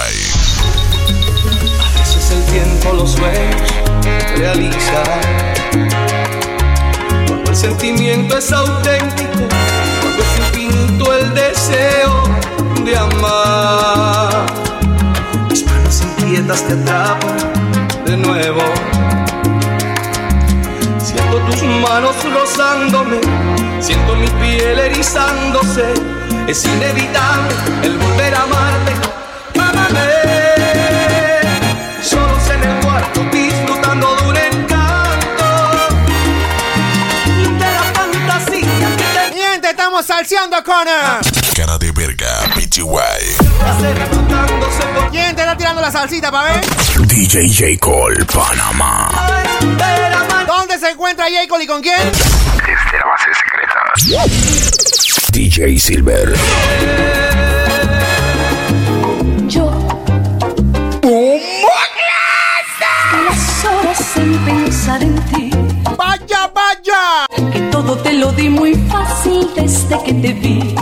veces 1.99 2.31
el 2.31 2.43
tiempo 2.45 2.93
los 2.93 3.11
sueños 3.11 3.71
realiza. 4.37 5.03
Cuando 7.27 7.51
el 7.51 7.55
sentimiento 7.55 8.39
es 8.39 8.51
auténtico, 8.51 9.47
cuando 10.01 10.23
es 10.23 10.39
infinito 10.47 11.13
el 11.13 11.31
deseo 11.35 12.23
de 12.83 12.97
amar. 12.97 14.47
Mis 15.47 15.63
manos 15.63 16.01
inquietas 16.01 16.63
te 16.67 16.73
atrapan 16.73 17.37
de 18.03 18.17
nuevo. 18.17 18.63
Siento 21.03 21.37
tus 21.51 21.61
manos 21.61 22.15
rozándome, 22.33 23.21
siento 23.79 24.15
mi 24.15 24.27
piel 24.27 24.79
erizándose. 24.79 25.93
Es 26.47 26.63
inevitable 26.65 27.55
el 27.83 27.97
volver 27.97 28.35
a 28.35 28.41
amarte. 28.43 28.93
Ámame. 29.59 30.05
Solos 32.01 32.49
en 32.49 32.63
el 32.63 32.79
cuarto 32.85 33.21
disfrutando 33.31 34.15
de 34.15 34.23
un 34.29 34.37
encanto. 34.37 35.45
De 37.57 37.65
la 37.65 37.83
fantasía 37.93 38.95
que 38.97 39.29
te 39.29 39.35
Mi 39.35 39.41
gente, 39.41 39.69
estamos 39.71 40.05
salseando 40.05 40.63
con. 40.63 40.87
eh, 40.87 41.19
Cara 41.55 41.77
de 41.77 41.91
verga, 41.91 42.27
PGY. 42.53 42.85
¿Quién 45.11 45.35
te 45.35 45.41
está 45.41 45.57
tirando 45.57 45.81
la 45.81 45.91
salsita, 45.91 46.29
pa' 46.31 46.43
ver? 46.43 46.61
DJ 47.07 47.47
J. 47.49 47.79
Cole, 47.79 48.23
Panamá. 48.25 49.09
¿Dónde 50.45 50.77
se 50.77 50.89
encuentra 50.91 51.25
J. 51.25 51.47
Cole 51.47 51.63
y 51.63 51.67
con 51.67 51.81
quién? 51.81 51.97
Desde 52.11 52.99
la 52.99 53.05
base. 53.05 53.29
DJ 55.31 55.79
Silver. 55.79 56.35
Yo 59.47 59.71
las 63.25 63.65
horas 63.65 64.17
en 64.17 64.37
pensar 64.45 65.01
en 65.01 65.15
ti 65.27 65.49
¡Vaya, 65.97 66.51
vaya! 66.53 67.25
que 67.53 67.59
todo 67.71 67.97
te 67.99 68.13
lo 68.13 68.33
di 68.33 68.49
muy 68.49 68.75
fácil 68.89 69.49
desde 69.55 70.03
que 70.03 70.13
te 70.13 70.33
vi. 70.33 70.75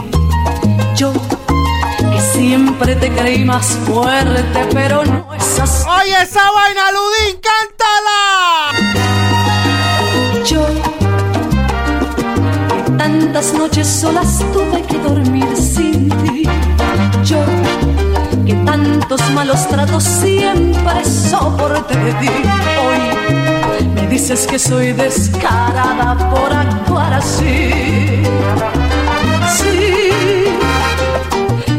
Yo 0.95 1.13
que 1.13 2.19
siempre 2.33 2.95
te 2.95 3.11
creí 3.11 3.45
más 3.45 3.77
fuerte, 3.85 4.67
pero 4.73 5.05
no 5.05 5.31
es 5.35 5.59
así. 5.59 5.85
¡Oye 5.87 6.15
esa 6.19 6.51
vaina, 6.51 6.91
Ludín! 6.91 7.43
Tantas 13.43 13.59
noches 13.59 13.87
solas 13.87 14.39
tuve 14.53 14.81
que 14.83 14.97
dormir 14.99 15.47
sin 15.57 16.07
ti. 16.23 16.43
Yo 17.25 17.39
que 18.45 18.53
tantos 18.65 19.21
malos 19.31 19.67
tratos 19.67 20.03
siempre 20.03 21.03
soporté 21.03 21.95
de 21.97 22.13
ti. 22.13 22.29
Hoy 22.83 23.89
me 23.95 24.07
dices 24.07 24.47
que 24.47 24.57
soy 24.57 24.93
descarada 24.93 26.17
por 26.29 26.53
actuar 26.53 27.13
así. 27.15 28.23
Sí, 29.57 30.45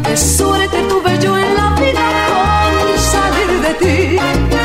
qué 0.03 0.17
suerte 0.17 0.83
tuve 0.89 1.19
yo 1.19 1.37
en 1.39 1.55
la 1.55 1.71
vida 1.81 2.05
con 2.29 2.99
salir 3.01 3.61
de 3.63 3.75
ti. 3.75 4.64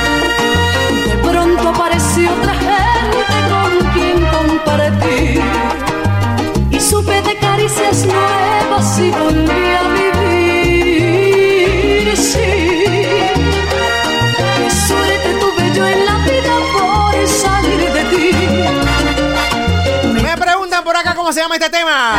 Cómo 21.30 21.36
se 21.36 21.42
llama 21.42 21.56
este 21.58 21.70
tema. 21.70 22.16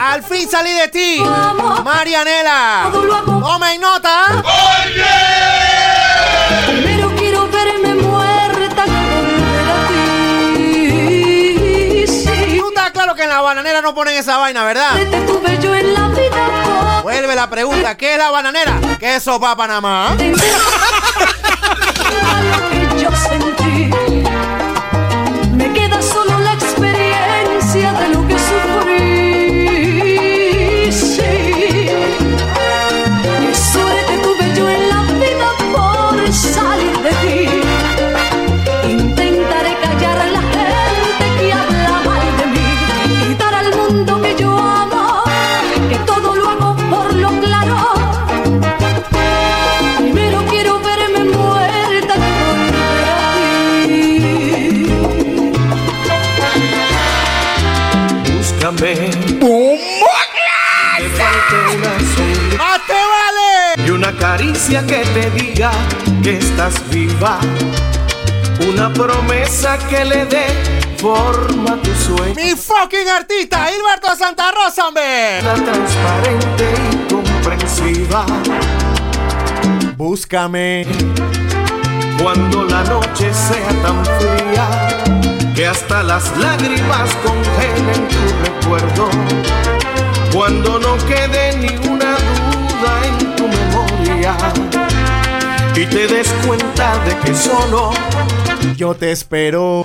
Al 0.00 0.22
fin 0.22 0.48
salí 0.48 0.72
de 0.72 0.88
ti. 0.88 1.22
Marianela. 1.84 2.90
Tomen 2.90 3.78
nota. 3.78 4.42
Primero 6.66 7.14
quiero 7.14 7.46
verme 7.48 7.94
muerta 7.96 8.84
ti. 10.56 11.66
Tú 12.58 12.68
estás 12.68 12.90
claro 12.92 13.14
que 13.16 13.24
en 13.24 13.28
la 13.28 13.42
bananera 13.42 13.82
no 13.82 13.94
ponen 13.94 14.14
esa 14.16 14.38
vaina, 14.38 14.64
¿verdad? 14.64 14.94
te 14.94 15.20
tuve 15.26 15.58
yo 15.60 15.74
en 15.74 15.92
la 15.92 16.08
vida 16.08 17.02
por 17.02 17.02
Vuelve 17.02 17.34
la 17.34 17.50
pregunta, 17.50 17.98
¿qué 17.98 18.12
es 18.12 18.18
la 18.18 18.30
bananera? 18.30 18.80
Queso 18.98 19.38
pa' 19.38 19.54
Panamá. 19.56 20.16
que 64.68 65.02
te 65.12 65.30
diga 65.30 65.72
que 66.22 66.38
estás 66.38 66.74
viva. 66.90 67.40
Una 68.68 68.92
promesa 68.92 69.76
que 69.90 70.04
le 70.04 70.24
dé 70.26 70.46
forma 70.98 71.72
a 71.72 71.76
tu 71.82 71.92
sueño. 71.94 72.34
Mi 72.36 72.54
fucking 72.54 73.08
artista, 73.08 73.68
Hilberto 73.70 74.14
Santa 74.16 74.52
Rosa, 74.52 74.86
hombre. 74.86 75.40
transparente 75.42 76.74
y 76.92 77.12
comprensiva. 77.12 78.24
Búscame. 79.96 80.86
Cuando 82.22 82.64
la 82.64 82.84
noche 82.84 83.34
sea 83.34 83.68
tan 83.82 84.04
fría 84.04 84.68
que 85.56 85.66
hasta 85.66 86.04
las 86.04 86.36
lágrimas 86.38 87.10
congelen 87.24 88.08
tu 88.08 88.44
recuerdo. 88.44 89.10
Cuando 90.32 90.78
no 90.78 90.96
quede 91.06 91.56
ni 91.58 91.88
una 91.88 92.01
y 95.76 95.86
te 95.86 96.06
des 96.06 96.28
cuenta 96.46 96.98
de 97.04 97.16
que 97.18 97.34
solo 97.34 97.92
Yo 98.76 98.94
te 98.94 99.12
espero. 99.12 99.84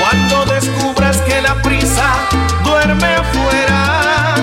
cuando 0.00 0.44
descubras 0.52 1.18
que 1.18 1.40
la 1.40 1.54
prisa 1.62 2.14
duerme 2.64 3.14
afuera, 3.14 4.34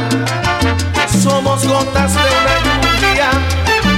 que 0.94 1.18
somos 1.18 1.66
gotas 1.68 2.14
de 2.14 2.20
una 2.20 2.56
lluvia 2.66 3.30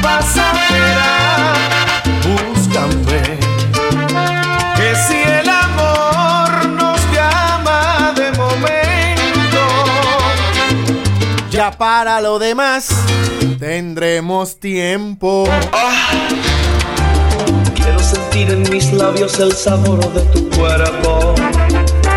pasajera. 0.02 1.54
Búscame, 2.26 3.22
que 4.76 4.96
si 5.08 5.18
el 5.18 5.50
amor 5.50 6.66
nos 6.70 7.00
llama 7.12 8.14
de 8.16 8.32
momento, 8.38 9.62
Ya 11.52 11.72
para 11.72 12.22
lo 12.22 12.40
demás, 12.40 12.90
tendremos 13.60 14.60
tiempo. 14.60 15.48
quiero 17.76 18.00
sentir 18.00 18.50
en 18.52 18.70
mis 18.70 18.94
labios 18.94 19.38
el 19.40 19.52
sabor 19.52 20.00
de 20.14 20.22
tu 20.32 20.50
cuerpo. 20.58 21.36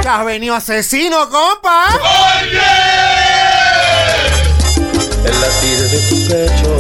¿Que 0.01 0.09
has 0.09 0.25
venido 0.25 0.55
asesino, 0.55 1.29
compa? 1.29 1.99
el 5.25 5.41
latir 5.41 5.79
de 5.79 5.99
tu 6.09 6.17
pecho 6.29 6.79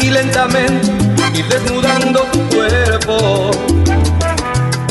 y 0.00 0.10
lentamente 0.10 0.90
ir 1.34 1.46
desnudando 1.48 2.22
tu 2.32 2.48
cuerpo. 2.48 3.50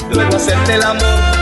Luego 0.10 0.36
hacerte 0.36 0.74
el 0.76 0.84
amor, 0.84 1.41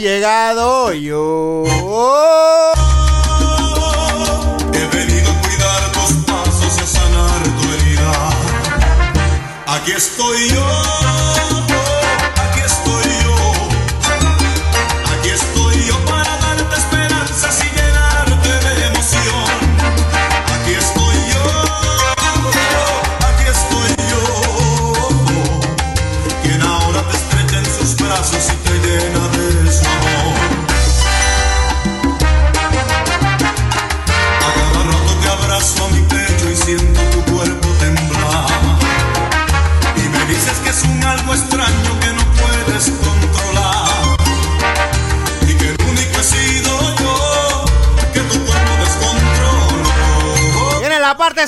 llegado 0.00 0.92
yo. 0.92 1.64
He 4.72 4.96
venido 4.96 5.30
a 5.30 5.40
cuidar 5.40 5.92
tus 5.92 6.12
pasos 6.24 6.78
a 6.78 6.86
sanar 6.86 7.42
tu 7.42 7.72
herida. 7.72 8.30
Aquí 9.66 9.92
estoy 9.92 10.48
yo. 10.50 11.27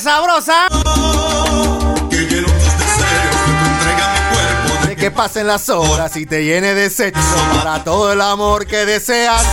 Sabrosa. 0.01 0.69
Que 2.11 2.17
lleno 2.17 2.49
tus 2.49 2.79
deseos, 2.79 3.37
que 3.45 3.53
tu 3.53 3.67
entrega 3.71 4.13
mi 4.13 4.21
cuerpo. 4.35 4.87
De 4.87 4.97
que 4.97 5.11
pasen 5.11 5.47
las 5.47 5.69
horas 5.69 6.17
y 6.17 6.27
te 6.27 6.45
llene 6.45 6.75
de 6.75 6.91
sexo 6.91 7.37
para 7.57 7.85
todo 7.85 8.13
el 8.13 8.21
amor 8.21 8.67
que 8.67 8.87
deseas. 8.87 9.45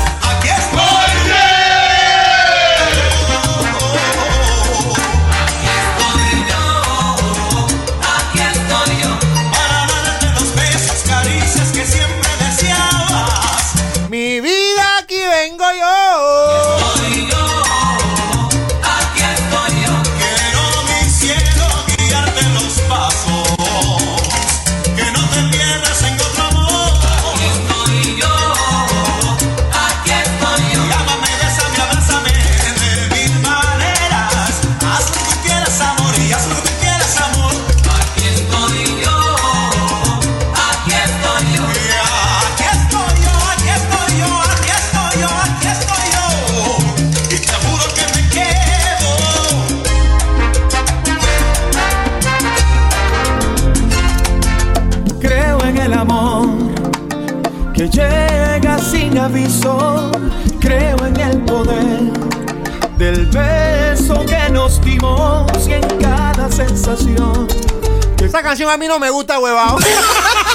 Esta 68.37 68.49
canción 68.49 68.69
a 68.69 68.77
mí 68.77 68.87
no 68.87 68.99
me 68.99 69.09
gusta, 69.09 69.39
huevado. 69.39 69.79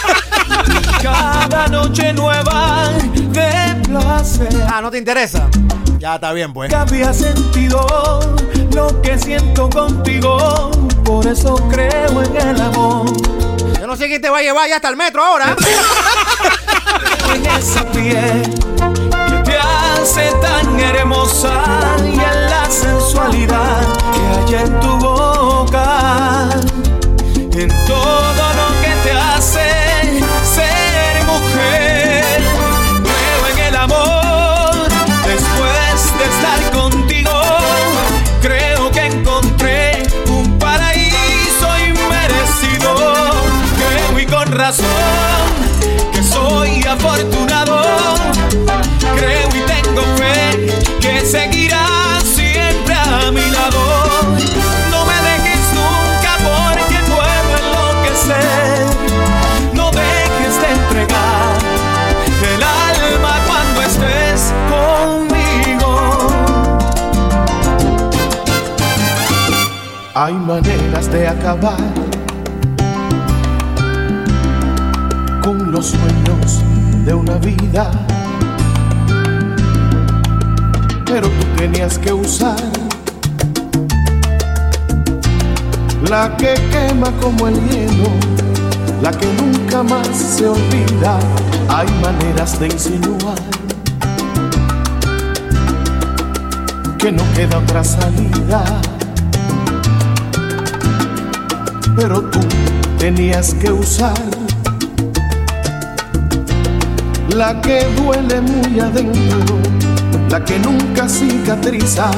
Cada 1.02 1.66
noche 1.66 2.12
nueva 2.12 2.92
de 3.12 3.74
placer. 3.88 4.66
Ah, 4.72 4.80
¿no 4.80 4.88
te 4.88 4.98
interesa? 4.98 5.48
Ya 5.98 6.14
está 6.14 6.32
bien, 6.32 6.52
pues. 6.52 6.70
Que 6.70 6.76
había 6.76 7.12
sentido 7.12 7.84
lo 8.72 9.02
que 9.02 9.18
siento 9.18 9.68
contigo. 9.68 10.70
Por 11.04 11.26
eso 11.26 11.56
creo 11.72 12.22
en 12.22 12.36
el 12.50 12.60
amor. 12.60 13.06
Yo 13.80 13.88
no 13.88 13.96
sé 13.96 14.06
quién 14.06 14.22
te 14.22 14.30
va 14.30 14.38
a 14.38 14.42
llevar 14.42 14.68
ya 14.68 14.76
hasta 14.76 14.88
el 14.88 14.96
metro 14.96 15.24
ahora. 15.24 15.56
en 17.34 17.46
esa 17.46 17.84
piel 17.90 18.42
que 19.26 19.50
te 19.50 19.58
hace 19.58 20.30
tan 20.40 20.78
hermosa 20.78 21.96
y 22.04 22.14
en 22.14 22.46
la 22.48 22.70
sensualidad 22.70 23.82
que 24.12 24.54
hay 24.54 24.62
en 24.62 24.78
tu 24.78 24.98
boca, 24.98 25.21
en 27.54 27.68
todo 27.86 28.54
lo 28.54 28.80
que 28.80 28.90
te 29.02 29.12
hace 29.12 29.68
ser 30.42 31.24
mujer. 31.24 32.40
Creo 33.02 33.48
en 33.52 33.58
el 33.66 33.76
amor 33.76 34.88
después 35.26 36.18
de 36.18 36.24
estar 36.24 36.70
contigo. 36.72 37.30
Creo 38.40 38.90
que 38.90 39.06
encontré 39.06 40.02
un 40.28 40.58
paraíso 40.58 41.68
inmerecido. 41.78 42.94
Creo 43.76 44.18
y 44.18 44.26
con 44.26 44.50
razón 44.50 44.86
que 46.12 46.22
soy 46.22 46.82
afortunado. 46.84 47.82
Creo 49.16 49.48
y 49.48 49.60
tengo 49.60 50.02
fe 50.16 50.68
que 51.00 51.20
seguirás 51.26 51.91
Hay 70.14 70.34
maneras 70.34 71.10
de 71.10 71.26
acabar 71.26 71.78
con 75.42 75.72
los 75.72 75.86
sueños 75.86 76.60
de 77.06 77.14
una 77.14 77.38
vida. 77.38 77.90
Pero 81.06 81.28
tú 81.28 81.46
tenías 81.56 81.98
que 81.98 82.12
usar 82.12 82.56
la 86.10 86.36
que 86.36 86.52
quema 86.70 87.10
como 87.12 87.48
el 87.48 87.58
hielo, 87.70 88.10
la 89.00 89.12
que 89.12 89.26
nunca 89.40 89.82
más 89.82 90.08
se 90.14 90.46
olvida. 90.46 91.18
Hay 91.70 91.88
maneras 92.02 92.60
de 92.60 92.66
insinuar 92.66 93.38
que 96.98 97.10
no 97.10 97.22
queda 97.34 97.56
otra 97.60 97.82
salida. 97.82 98.91
Pero 101.96 102.22
tú 102.22 102.40
tenías 102.98 103.54
que 103.54 103.70
usar 103.70 104.14
la 107.28 107.60
que 107.60 107.84
duele 107.96 108.40
muy 108.40 108.80
adentro, 108.80 109.58
la 110.28 110.44
que 110.44 110.58
nunca 110.58 111.08
cicatriza. 111.08 112.10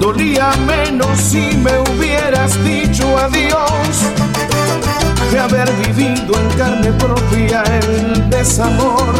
Dolía 0.00 0.50
menos 0.66 1.18
si 1.18 1.56
me 1.58 1.78
hubieras 1.78 2.52
dicho 2.64 3.04
adiós 3.18 4.02
de 5.30 5.38
haber 5.38 5.70
vivido 5.86 6.34
en 6.38 6.58
carne 6.58 6.92
propia 6.92 7.62
el 7.62 8.28
desamor. 8.28 9.14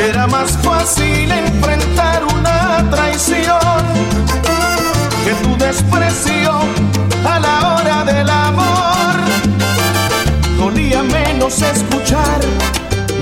Era 0.00 0.26
más 0.26 0.52
fácil 0.62 1.30
enfrentar 1.30 2.24
una 2.24 2.88
traición 2.90 3.58
que 5.24 5.32
tu 5.42 5.56
desprecio 5.56 6.60
a 7.24 7.40
la 7.40 7.74
hora 7.74 8.04
del 8.04 8.28
amor. 8.28 9.14
Dolía 10.58 11.02
menos 11.02 11.60
escuchar 11.62 12.40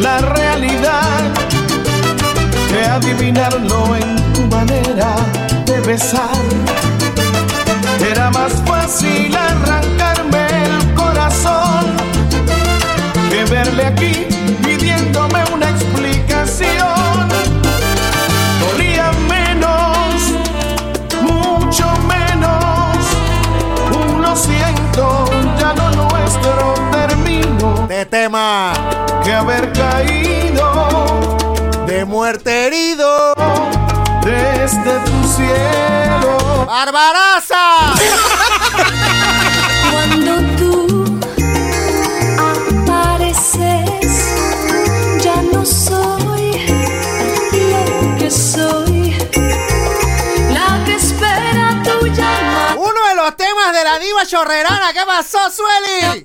la 0.01 0.19
realidad 0.19 1.21
que 2.69 2.85
adivinarlo 2.85 3.97
en 3.97 4.33
tu 4.33 4.43
manera 4.47 5.15
de 5.67 5.81
besar. 5.81 6.43
Era 8.11 8.31
más 8.31 8.53
fácil 8.67 9.37
arrancarme 9.37 9.92
de 27.93 28.07
tema 28.07 28.73
que 29.23 29.35
haber 29.35 29.71
caído 29.73 31.37
de 31.87 32.07
muerte 32.07 32.67
herido 32.67 33.35
desde 34.25 34.99
tu 35.01 35.29
cielo. 35.29 36.65
¡Barbaraza! 36.67 37.93
la 54.23 54.27
chorrerana. 54.29 54.93
¿Qué 54.93 55.01
pasó, 55.07 55.39
Sueli? 55.51 56.23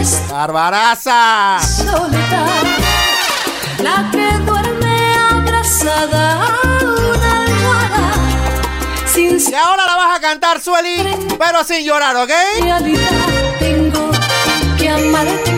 Esta 0.00 0.32
¡Barbaraza! 0.32 1.58
soledad, 1.60 2.62
la 3.82 4.10
que 4.10 4.32
duerme 4.44 5.14
abrazada 5.30 6.44
a 6.44 6.84
una 6.84 7.42
almohada, 7.44 8.12
sin 9.06 9.38
Y 9.38 9.54
ahora 9.54 9.86
la 9.86 9.96
vas 9.96 10.18
a 10.18 10.20
cantar, 10.20 10.60
Sueli, 10.60 11.02
pero 11.38 11.64
sin 11.64 11.84
llorar, 11.84 12.16
¿ok? 12.16 12.30
realidad. 12.62 13.10
Tengo 13.58 14.10
que 14.78 14.88
amarte 14.88 15.49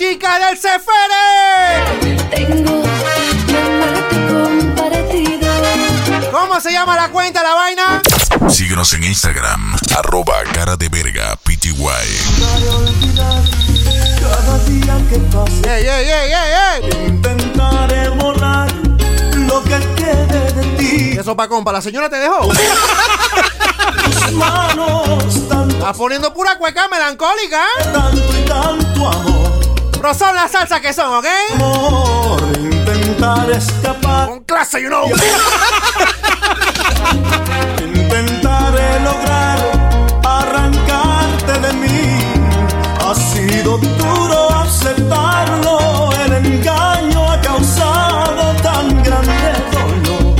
chica 0.00 0.38
del 0.38 0.56
Cefere! 0.56 2.16
Tengo. 2.34 2.82
¿Cómo 6.32 6.58
se 6.58 6.72
llama 6.72 6.96
la 6.96 7.10
cuenta, 7.10 7.42
la 7.42 7.54
vaina? 7.54 8.00
Síguenos 8.48 8.94
en 8.94 9.04
Instagram, 9.04 9.76
arroba 9.98 10.42
cara 10.54 10.76
de 10.76 10.88
verga 10.88 11.36
pty. 11.42 11.74
Cada 14.22 14.58
día 14.64 14.96
que 15.10 15.18
pasa 15.30 15.76
¡Ey, 15.76 15.86
ey, 15.86 16.08
ey, 16.08 16.32
ey, 16.32 16.52
ey! 16.72 17.06
intentaré 17.08 18.08
borrar 18.08 18.72
lo 19.36 19.62
que 19.64 19.80
quede 19.96 20.52
de 20.52 20.62
ti. 20.78 21.18
Eso 21.18 21.36
pa' 21.36 21.46
compa, 21.46 21.72
la 21.72 21.82
señora 21.82 22.08
te 22.08 22.16
dejó. 22.16 22.48
Tus 24.04 24.32
manos, 24.32 25.46
tanto, 25.46 25.76
Estás 25.76 25.96
poniendo 25.98 26.32
pura 26.32 26.56
cueca 26.56 26.88
melancólica. 26.88 27.66
tanto 27.92 28.38
y 28.38 28.44
tanto 28.46 29.06
amor. 29.06 29.39
Pero 30.00 30.14
son 30.14 30.34
las 30.34 30.50
salsas 30.50 30.80
que 30.80 30.94
son, 30.94 31.12
¿ok? 31.12 31.26
Amor, 31.56 32.40
intentar 32.56 33.50
escapar. 33.50 34.28
Con 34.28 34.40
clase, 34.44 34.80
you 34.80 34.88
know. 34.88 35.04
Intentaré 37.84 39.00
lograr 39.00 39.58
arrancarte 40.24 41.52
de 41.52 41.72
mí. 41.74 42.18
Ha 42.98 43.14
sido 43.14 43.76
duro 43.76 44.50
aceptarlo. 44.54 46.10
El 46.24 46.46
engaño 46.46 47.32
ha 47.32 47.40
causado 47.42 48.54
tan 48.62 49.02
grande 49.02 49.52
dolor. 49.70 50.34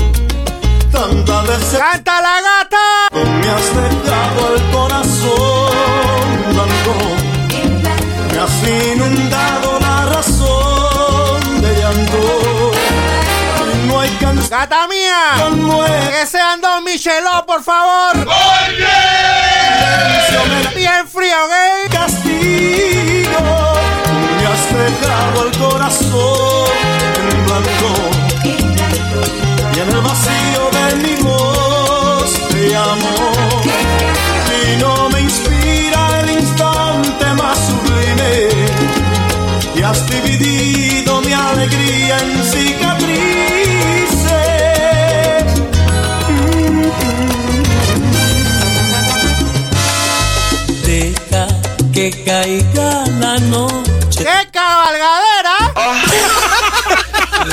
Tanta 0.91 1.43
decepción. 1.43 1.83
¡Canta 1.83 2.23
la 2.23 2.41
gata! 2.41 3.11
Me 3.13 3.51
has 3.51 3.90
¡Gata 14.51 14.89
mía! 14.89 15.37
Que 16.11 16.27
sean 16.27 16.61
dos 16.61 16.83
Michelot, 16.83 17.47
por 17.47 17.63
favor. 17.63 18.27
Bien 20.75 21.09
frío, 21.09 21.37
¿ok? 21.45 21.93
castigo. 21.93 23.39
Me 24.37 24.47
has 24.49 24.65
dejado 24.75 25.47
el 25.47 25.57
corazón 25.57 26.67
en 27.31 27.47
blanco. 27.47 27.91
Y 29.73 29.79
en 29.79 29.89
el 29.89 30.01
vacío 30.01 30.63
de 30.73 30.97
mi 30.97 31.15
voz 31.23 32.33
te 32.51 32.71
llamo. 32.71 33.15
Y 34.51 34.77
no 34.79 35.11
me 35.11 35.21
inspira 35.21 36.23
el 36.23 36.31
instante 36.41 37.27
más 37.35 37.57
sublime. 37.57 38.49
Y 39.77 39.83
has 39.83 40.05
dividido 40.09 41.21
mi 41.23 41.33
alegría 41.33 42.19
en 42.19 42.43
cicatrices. 42.43 42.80
Que 52.11 52.25
caiga 52.25 53.05
la 53.21 53.39
noche, 53.39 54.25
¡Qué 54.25 54.51
cabalgadera! 54.51 55.57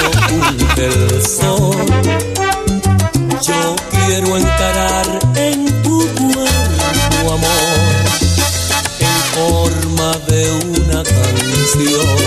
oculte 0.10 0.86
el 0.86 1.26
sol. 1.26 1.76
Yo 3.42 3.76
quiero 3.92 4.38
encarar 4.38 5.06
en 5.36 5.84
tu 5.84 6.00
cuerpo, 6.16 7.34
amor, 7.34 7.78
en 9.00 9.18
forma 9.36 10.12
de 10.28 10.52
una 10.52 11.04
canción. 11.04 12.18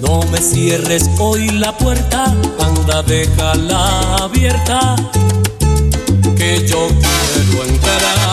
No 0.00 0.22
me 0.30 0.38
cierres 0.38 1.08
hoy 1.18 1.48
la 1.50 1.76
puerta, 1.76 2.24
anda, 2.58 3.02
déjala 3.02 4.16
abierta, 4.16 4.96
que 6.36 6.66
yo 6.66 6.88
quiero 6.88 7.64
encarar. 7.64 8.29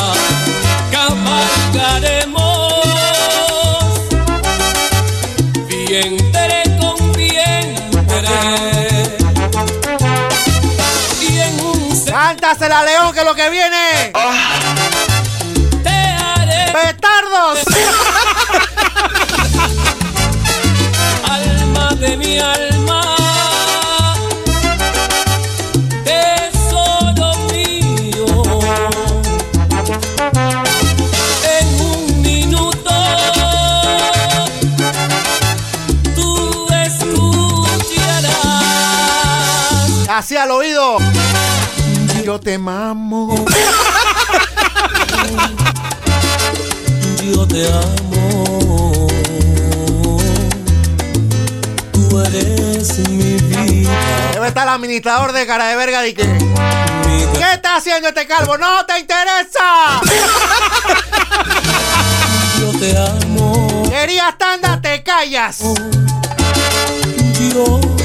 Que 13.37 13.49
viene! 13.51 14.11
te 15.83 15.89
haré 15.89 16.71
¡Petardos! 16.73 17.59
alma 21.23 21.93
de 21.99 22.17
mi 22.17 22.39
alma. 22.39 23.03
Tesoro 26.03 27.37
mío. 27.51 28.25
En 31.59 31.67
un 31.79 32.21
minuto 32.23 32.91
tú 36.15 36.67
escucharás. 36.73 38.33
Así 40.09 40.35
al 40.35 40.49
oído. 40.49 40.97
Yo 42.25 42.39
te 42.41 42.57
mamo. 42.57 43.06
Yo 47.37 47.47
te 47.47 47.71
amo. 47.71 49.07
Tú 51.93 52.19
eres 52.19 52.97
mi 53.09 53.35
vida. 53.35 53.91
Debe 54.33 54.47
estar 54.47 54.63
el 54.63 54.69
administrador 54.73 55.33
de 55.33 55.45
cara 55.45 55.67
de 55.67 55.75
verga 55.75 56.01
de 56.01 56.15
que. 56.15 56.23
¿Qué 56.23 57.53
está 57.53 57.75
haciendo 57.75 58.07
este 58.07 58.25
calvo? 58.25 58.57
¡No 58.57 58.83
te 58.87 58.97
interesa! 58.97 60.01
yo 62.59 62.71
te 62.79 62.97
amo. 62.97 63.83
Querías 63.87 64.35
tanda, 64.39 64.81
te 64.81 65.03
callas. 65.03 65.59
Yo, 65.59 65.75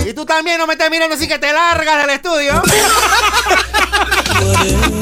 Y 0.07 0.13
tú 0.13 0.27
también 0.27 0.59
no 0.59 0.67
me 0.67 0.75
estés 0.75 0.91
mirando 0.91 1.17
así 1.17 1.27
que 1.27 1.39
te 1.39 1.55
largas 1.55 2.03
del 2.03 2.11
estudio. 2.11 2.63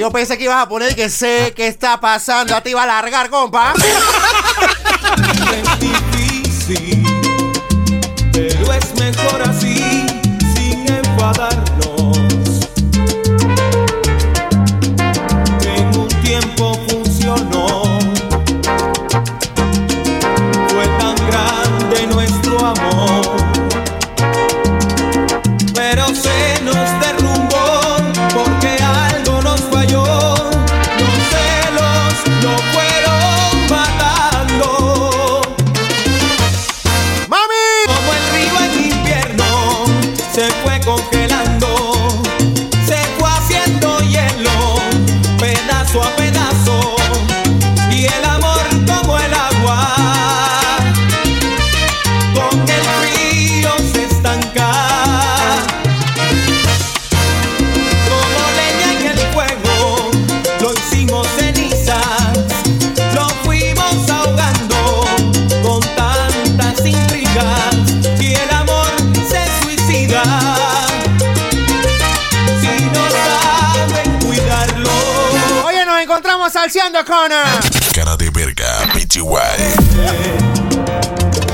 yo 0.00 0.10
pensé 0.10 0.38
que 0.38 0.44
ibas 0.44 0.62
a 0.62 0.66
poner 0.66 0.94
que 0.94 1.10
sé 1.10 1.52
qué 1.54 1.66
está 1.66 2.00
pasando. 2.00 2.54
Ya 2.54 2.62
te 2.62 2.70
iba 2.70 2.82
a 2.82 2.86
largar, 2.86 3.28
compa. 3.28 3.74
encontramos 76.10 76.52
salseando 76.52 77.04
con. 77.04 77.30
eh, 77.30 77.36
Cara 77.94 78.16
de 78.16 78.30
verga, 78.30 78.66
PGY. 78.92 79.22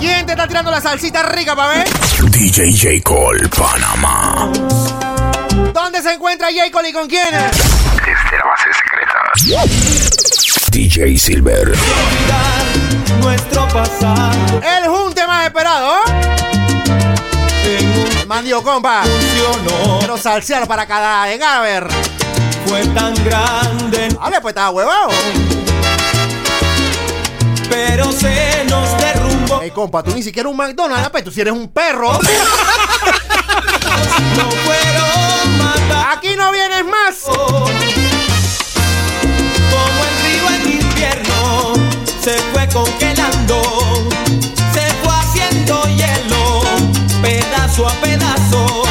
¿Quién 0.01 0.25
te 0.25 0.33
está 0.33 0.49
tirando 0.49 0.71
la 0.71 0.81
salsita 0.81 1.23
rica, 1.25 1.55
pa' 1.55 1.69
ver? 1.69 1.87
DJ 2.31 2.73
J. 2.73 2.89
Cole, 3.05 3.47
Panamá. 3.51 4.51
¿Dónde 5.75 6.01
se 6.03 6.15
encuentra 6.15 6.49
J. 6.51 6.71
Cole 6.73 6.89
y 6.89 6.93
con 6.95 7.07
quién? 7.07 7.27
Desde 7.33 8.39
la 8.39 8.47
base 8.47 8.71
secreta. 8.73 9.19
DJ 10.71 11.19
Silver. 11.19 11.75
Nuestro 13.21 13.69
pasado 13.69 14.61
El 14.63 14.89
junte 14.89 15.27
más 15.27 15.45
esperado, 15.45 15.97
Mandio, 18.27 18.63
compa. 18.63 19.03
funcionó. 19.05 19.99
Quiero 19.99 20.17
salsear 20.17 20.67
para 20.67 20.87
cada 20.87 21.31
en 21.31 21.43
a 21.43 21.61
ver. 21.61 21.87
Fue 22.67 22.85
tan 22.87 23.15
grande, 23.25 24.09
Vale, 24.21 24.41
pues 24.41 24.53
estaba 24.53 24.71
huevado. 24.71 25.11
pero 27.71 28.11
se 28.13 28.65
nos 28.69 28.97
derrumbó. 28.99 29.61
Ey, 29.63 29.71
compa, 29.71 30.03
tú 30.03 30.13
ni 30.15 30.23
siquiera 30.23 30.49
un 30.49 30.57
McDonald's, 30.57 31.11
pues 31.11 31.25
tú 31.25 31.31
si 31.31 31.41
eres 31.43 31.53
un 31.53 31.69
perro. 31.69 32.19
No 34.37 34.51
fueron 34.51 35.59
matar. 35.59 36.17
Aquí 36.17 36.35
no 36.37 36.51
vienes 36.53 36.85
más. 36.85 37.15
Como 37.25 37.67
el 40.05 40.15
río 40.25 40.47
en 40.55 40.63
invierno 40.81 41.75
se 42.23 42.39
fue 42.53 42.67
congelando, 42.69 43.63
se 44.73 44.85
fue 45.03 45.13
haciendo 45.15 45.83
hielo, 45.85 46.63
pedazo 47.23 47.89
a 47.89 47.93
pedazo, 47.95 48.83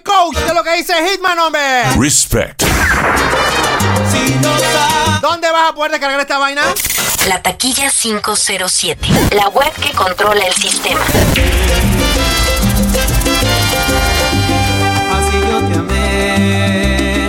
DJ 0.00 0.02
Coach, 0.02 0.36
es 0.46 0.54
lo 0.54 0.62
que 0.62 0.76
dice 0.76 0.94
Hitman, 0.94 1.38
hombre. 1.38 1.60
Respect. 1.98 2.62
Si 2.62 4.34
¿Dónde 5.20 5.50
vas 5.50 5.70
a 5.70 5.74
poder 5.74 5.92
descargar 5.92 6.20
esta 6.20 6.38
vaina? 6.38 6.62
La 7.28 7.42
taquilla 7.42 7.90
507. 7.90 9.08
La 9.34 9.48
web 9.48 9.72
que 9.74 9.92
controla 9.92 10.44
el 10.46 10.54
sistema. 10.54 11.00
Así 15.12 15.40
yo 15.50 15.58
te 15.68 15.78
amé 15.78 17.28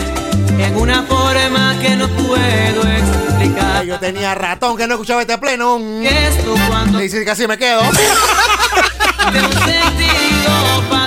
en 0.65 0.77
una 0.77 1.03
forma 1.03 1.77
que 1.81 1.95
no 1.95 2.07
puedo 2.09 2.87
explicar. 2.87 3.77
Ay, 3.81 3.87
yo 3.87 3.99
tenía 3.99 4.35
ratón 4.35 4.77
que 4.77 4.87
no 4.87 4.93
escuchaba 4.95 5.21
este 5.21 5.37
pleno. 5.37 5.79
Esto 6.03 6.55
cuando 6.67 6.99
dice 6.99 7.23
que 7.25 7.31
así 7.31 7.47
me 7.47 7.57
quedo. 7.57 7.81
de 9.31 9.41
un 9.41 9.53
sentido 9.53 10.83
fatal 10.89 11.00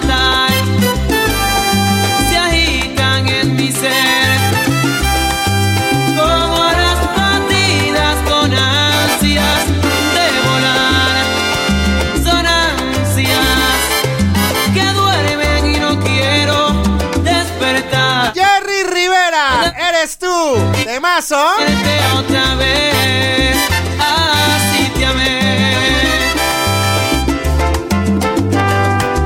eres 20.05 20.19
tú. 20.19 20.55
De 20.85 21.01
mazo. 21.01 21.43
Verte 21.59 21.99
otra 22.19 22.55
vez 22.57 23.57
así 23.99 24.91
te 24.99 25.07
amé 25.07 25.41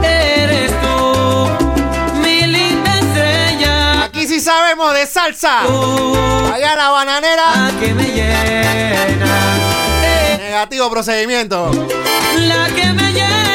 Eres 0.04 0.70
tú, 0.80 1.48
mi 2.22 2.46
linda 2.46 2.94
estrella. 3.00 4.04
Aquí 4.04 4.26
sí 4.28 4.38
sabemos 4.40 4.94
de 4.94 5.06
salsa. 5.06 5.62
Allá 6.54 6.76
la 6.76 6.90
bananera. 6.90 7.72
que 7.80 7.94
me 7.94 8.04
llena. 8.04 9.58
Negativo 10.38 10.90
procedimiento. 10.90 11.70
La 12.38 12.66
que 12.68 12.92
me 12.92 13.12
lleva 13.12 13.47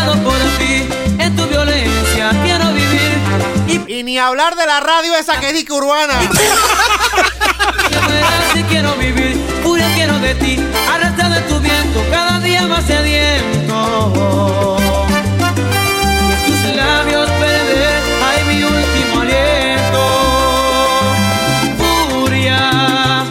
arrastrado 0.00 0.24
por 0.24 0.38
ti. 0.58 0.88
En 1.18 1.36
tu 1.36 1.46
violencia 1.46 2.30
quiero 2.42 2.72
vivir. 2.72 3.18
Y 3.66 3.80
Y 3.98 4.02
ni 4.02 4.18
hablar 4.18 4.56
de 4.56 4.66
la 4.66 4.80
radio 4.80 5.14
esa 5.14 5.38
que 5.40 5.52
dice 5.52 5.72
urbana. 5.72 6.14
si 8.54 8.62
quiero 8.64 8.94
vivir, 8.96 9.36
furia 9.62 9.86
quiero 9.94 10.18
de 10.18 10.34
ti, 10.34 10.58
arrastrado 10.92 11.36
en 11.36 11.46
tu 11.48 11.60
viento, 11.60 12.04
cada 12.10 12.40
día 12.40 12.66
más 12.66 12.84
sediento. 12.84 14.76
Y 15.68 15.70
en 16.32 16.44
tus 16.46 16.76
labios 16.76 17.30
perder, 17.30 18.02
ay 18.24 18.44
mi 18.48 18.64
último 18.64 19.20
aliento. 19.20 20.02
Furia, 21.78 23.24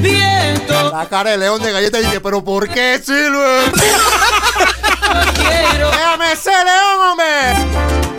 viento, 0.00 0.90
La 0.92 1.08
cara 1.08 1.30
de 1.30 1.38
león 1.38 1.60
de 1.62 1.72
galleta 1.72 1.98
dice, 1.98 2.20
pero 2.20 2.44
¿por 2.44 2.68
qué, 2.68 3.00
Silver? 3.04 3.72
quiero. 5.34 5.90
Déjame 5.90 6.36
ser 6.36 6.64
león, 6.64 7.10
hombre. 7.10 8.15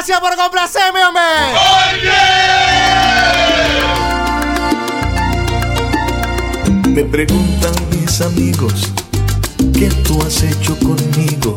Gracias 0.00 0.20
por 0.20 0.34
complacerme, 0.34 1.04
hombre. 1.04 1.22
Me 6.88 7.04
preguntan 7.04 7.74
mis 7.90 8.22
amigos, 8.22 8.72
¿qué 9.74 9.90
tú 10.02 10.18
has 10.22 10.42
hecho 10.42 10.74
conmigo? 10.78 11.54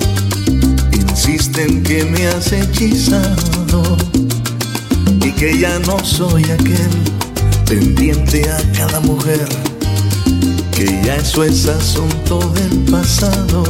Insisten 0.91 1.83
que 1.83 2.03
me 2.03 2.27
has 2.27 2.51
hechizado 2.51 3.95
y 5.21 5.31
que 5.31 5.57
ya 5.59 5.79
no 5.79 6.03
soy 6.03 6.43
aquel 6.43 6.91
pendiente 7.65 8.51
a 8.51 8.57
cada 8.77 8.99
mujer, 8.99 9.47
que 10.75 11.01
ya 11.05 11.15
eso 11.15 11.45
es 11.45 11.65
asunto 11.65 12.39
del 12.49 12.91
pasado. 12.91 13.63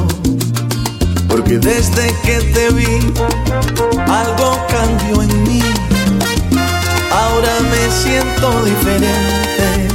Porque 1.33 1.57
desde 1.57 2.13
que 2.21 2.41
te 2.53 2.69
vi, 2.69 2.99
algo 4.07 4.67
cambió 4.69 5.23
en 5.23 5.43
mí. 5.45 5.63
Ahora 7.11 7.49
me 7.71 7.89
siento 7.89 8.63
diferente. 8.63 9.87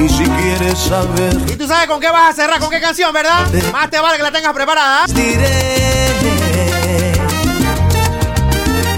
Y 0.00 0.08
si 0.08 0.24
quieres 0.24 0.78
saber, 0.78 1.36
Y 1.50 1.56
tú 1.56 1.68
sabes 1.68 1.86
con 1.86 2.00
qué 2.00 2.08
vas 2.08 2.30
a 2.30 2.32
cerrar, 2.32 2.58
con 2.60 2.70
qué 2.70 2.80
canción, 2.80 3.12
¿verdad? 3.12 3.46
Más 3.70 3.90
te 3.90 4.00
vale 4.00 4.16
que 4.16 4.22
la 4.22 4.32
tengas 4.32 4.54
preparada. 4.54 5.04
diré. 5.08 6.08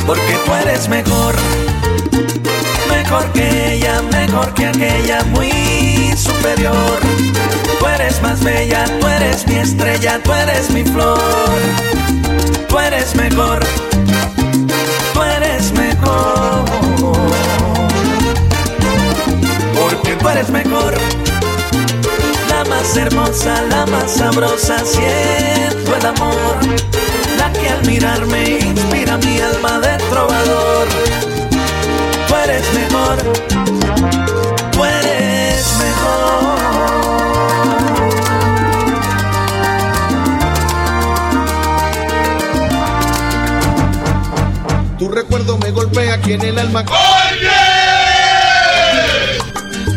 Porque 0.07 0.39
tú 0.47 0.55
eres 0.55 0.89
mejor. 0.89 1.35
Mejor 2.89 3.25
que 3.33 3.75
ella, 3.75 4.03
mejor 4.03 4.55
que 4.55 4.67
aquella, 4.67 5.25
muy 5.25 6.15
superior. 6.17 7.01
Tú 7.79 7.87
eres 7.87 8.21
más 8.23 8.43
bella, 8.43 8.85
tú 9.01 9.07
eres 9.07 9.47
mi 9.47 9.57
estrella, 9.57 10.21
tú 10.23 10.33
eres 10.33 10.71
mi 10.71 10.85
flor. 10.85 11.19
Tú 12.69 12.79
eres 12.79 13.15
mejor. 13.15 13.61
Tú 15.15 15.23
eres 15.23 15.73
mejor. 15.73 16.65
Porque 19.75 20.13
tú 20.17 20.29
eres 20.29 20.51
mejor. 20.51 20.95
La 22.49 22.65
más 22.65 22.97
hermosa, 22.97 23.63
la 23.71 23.87
más 23.87 24.11
sabrosa, 24.13 24.79
siento 24.85 25.97
el 25.97 26.07
amor. 26.07 26.59
La 27.39 27.53
que 27.53 27.69
al 27.69 27.87
mirarme 27.87 28.59
inspira 28.61 29.17
mi 29.19 29.41
alma 29.41 29.79
de 29.81 29.97
trovador. 30.11 30.89
Tú 32.27 32.35
eres 32.35 32.65
mejor, 32.75 33.17
Tu 45.09 45.15
recuerdo 45.15 45.57
me 45.57 45.71
golpea 45.71 46.17
aquí 46.17 46.35
en 46.35 46.43
el 46.43 46.59
alma. 46.59 46.85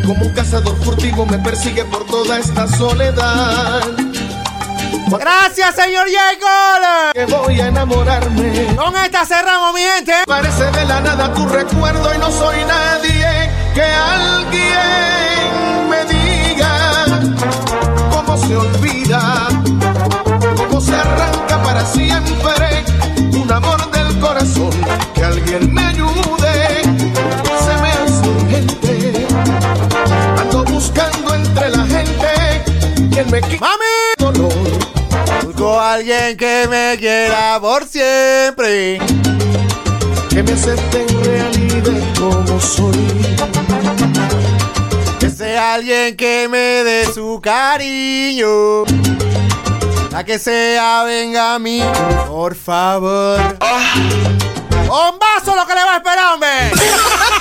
Como 0.08 0.26
un 0.26 0.34
cazador 0.34 0.82
furtivo 0.86 1.26
me 1.26 1.38
persigue 1.40 1.84
por 1.84 2.06
toda 2.06 2.40
esta 2.40 2.66
soledad. 2.66 3.82
Gracias, 5.10 5.76
señor 5.76 6.08
Jacob. 6.08 7.12
Que 7.14 7.26
voy 7.26 7.60
a 7.60 7.68
enamorarme. 7.68 8.74
Con 8.78 8.96
esta 8.96 9.26
cerramos, 9.26 9.74
mi 9.74 9.82
gente. 9.82 10.14
Parece 10.26 10.72
de 10.72 10.86
la 10.86 11.02
nada 11.02 11.34
tu 11.34 11.46
recuerdo 11.46 12.16
y 12.16 12.18
no 12.18 12.32
soy 12.32 12.64
nadie. 12.64 13.52
Que 13.74 13.84
alguien 13.84 14.70
me 15.90 16.06
diga 16.06 17.06
cómo 18.14 18.38
se 18.38 18.56
olvida, 18.56 19.50
cómo 20.56 20.80
se 20.80 20.96
arranca 20.96 21.62
para 21.62 21.86
siempre 21.86 22.86
un 23.34 23.52
amor 23.52 23.91
quien 33.24 33.32
me 33.32 33.42
quite 33.42 33.66
dolor. 34.18 34.54
Busco 35.44 35.80
a 35.80 35.94
alguien 35.94 36.38
que 36.38 36.68
me 36.70 36.98
quiera 36.98 37.60
por 37.60 37.86
siempre. 37.86 39.00
Que 40.30 40.44
me 40.44 40.54
acepte 40.54 41.06
en 41.08 41.24
realidad 41.24 42.14
como 42.18 42.60
soy. 42.60 43.08
Que 45.20 45.30
sea 45.30 45.76
alguien 45.76 46.16
que 46.16 46.48
me 46.50 46.84
dé 46.84 47.06
su 47.14 47.40
cariño. 47.42 48.86
La 50.12 50.24
que 50.24 50.40
sea, 50.40 51.04
venga 51.04 51.56
a 51.56 51.60
mí, 51.60 51.82
por 52.28 52.56
favor. 52.56 53.40
¡Bombazo 54.88 55.56
lo 55.56 55.66
que 55.66 55.74
le 55.74 55.84
va 55.84 55.94
a 55.94 55.98
esperar, 55.98 56.34
hombre! 56.34 56.50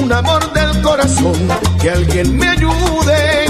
un 0.00 0.12
amor 0.12 0.52
del 0.52 0.82
corazón. 0.82 1.34
Que 1.80 1.90
alguien 1.90 2.36
me 2.36 2.48
ayude, 2.48 3.46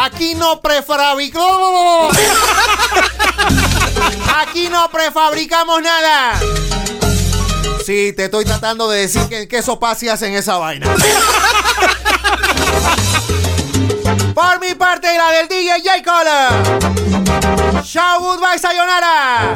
Aquí 0.00 0.34
no 0.36 0.58
prefabricamos. 0.62 2.16
Aquí 4.38 4.70
no 4.70 4.88
prefabricamos 4.90 5.82
nada. 5.82 6.40
Sí, 7.84 8.14
te 8.14 8.24
estoy 8.24 8.46
tratando 8.46 8.88
de 8.88 9.00
decir 9.00 9.28
que, 9.28 9.46
que 9.46 9.60
sopa 9.60 9.94
si 9.94 10.08
hacen 10.08 10.32
esa 10.32 10.56
vaina. 10.56 10.86
Por 14.36 14.60
mi 14.60 14.74
parte 14.74 15.08
y 15.10 15.16
la 15.16 15.30
del 15.30 15.48
DJ 15.48 15.80
J. 15.82 16.02
Cole. 16.04 17.82
Chao, 17.82 18.20
goodbye, 18.20 18.58
sayonara. 18.58 19.54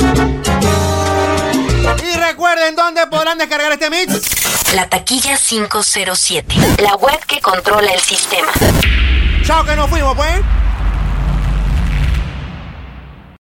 Y 2.02 2.16
recuerden 2.16 2.74
dónde 2.74 3.06
podrán 3.08 3.36
descargar 3.36 3.72
este 3.72 3.90
mix. 3.90 4.72
La 4.74 4.88
taquilla 4.88 5.36
507. 5.36 6.54
La 6.78 6.94
web 6.94 7.18
que 7.26 7.42
controla 7.42 7.92
el 7.92 8.00
sistema. 8.00 8.50
Chao, 9.42 9.66
que 9.66 9.76
nos 9.76 9.90
fuimos, 9.90 10.16
pues. 10.16 10.40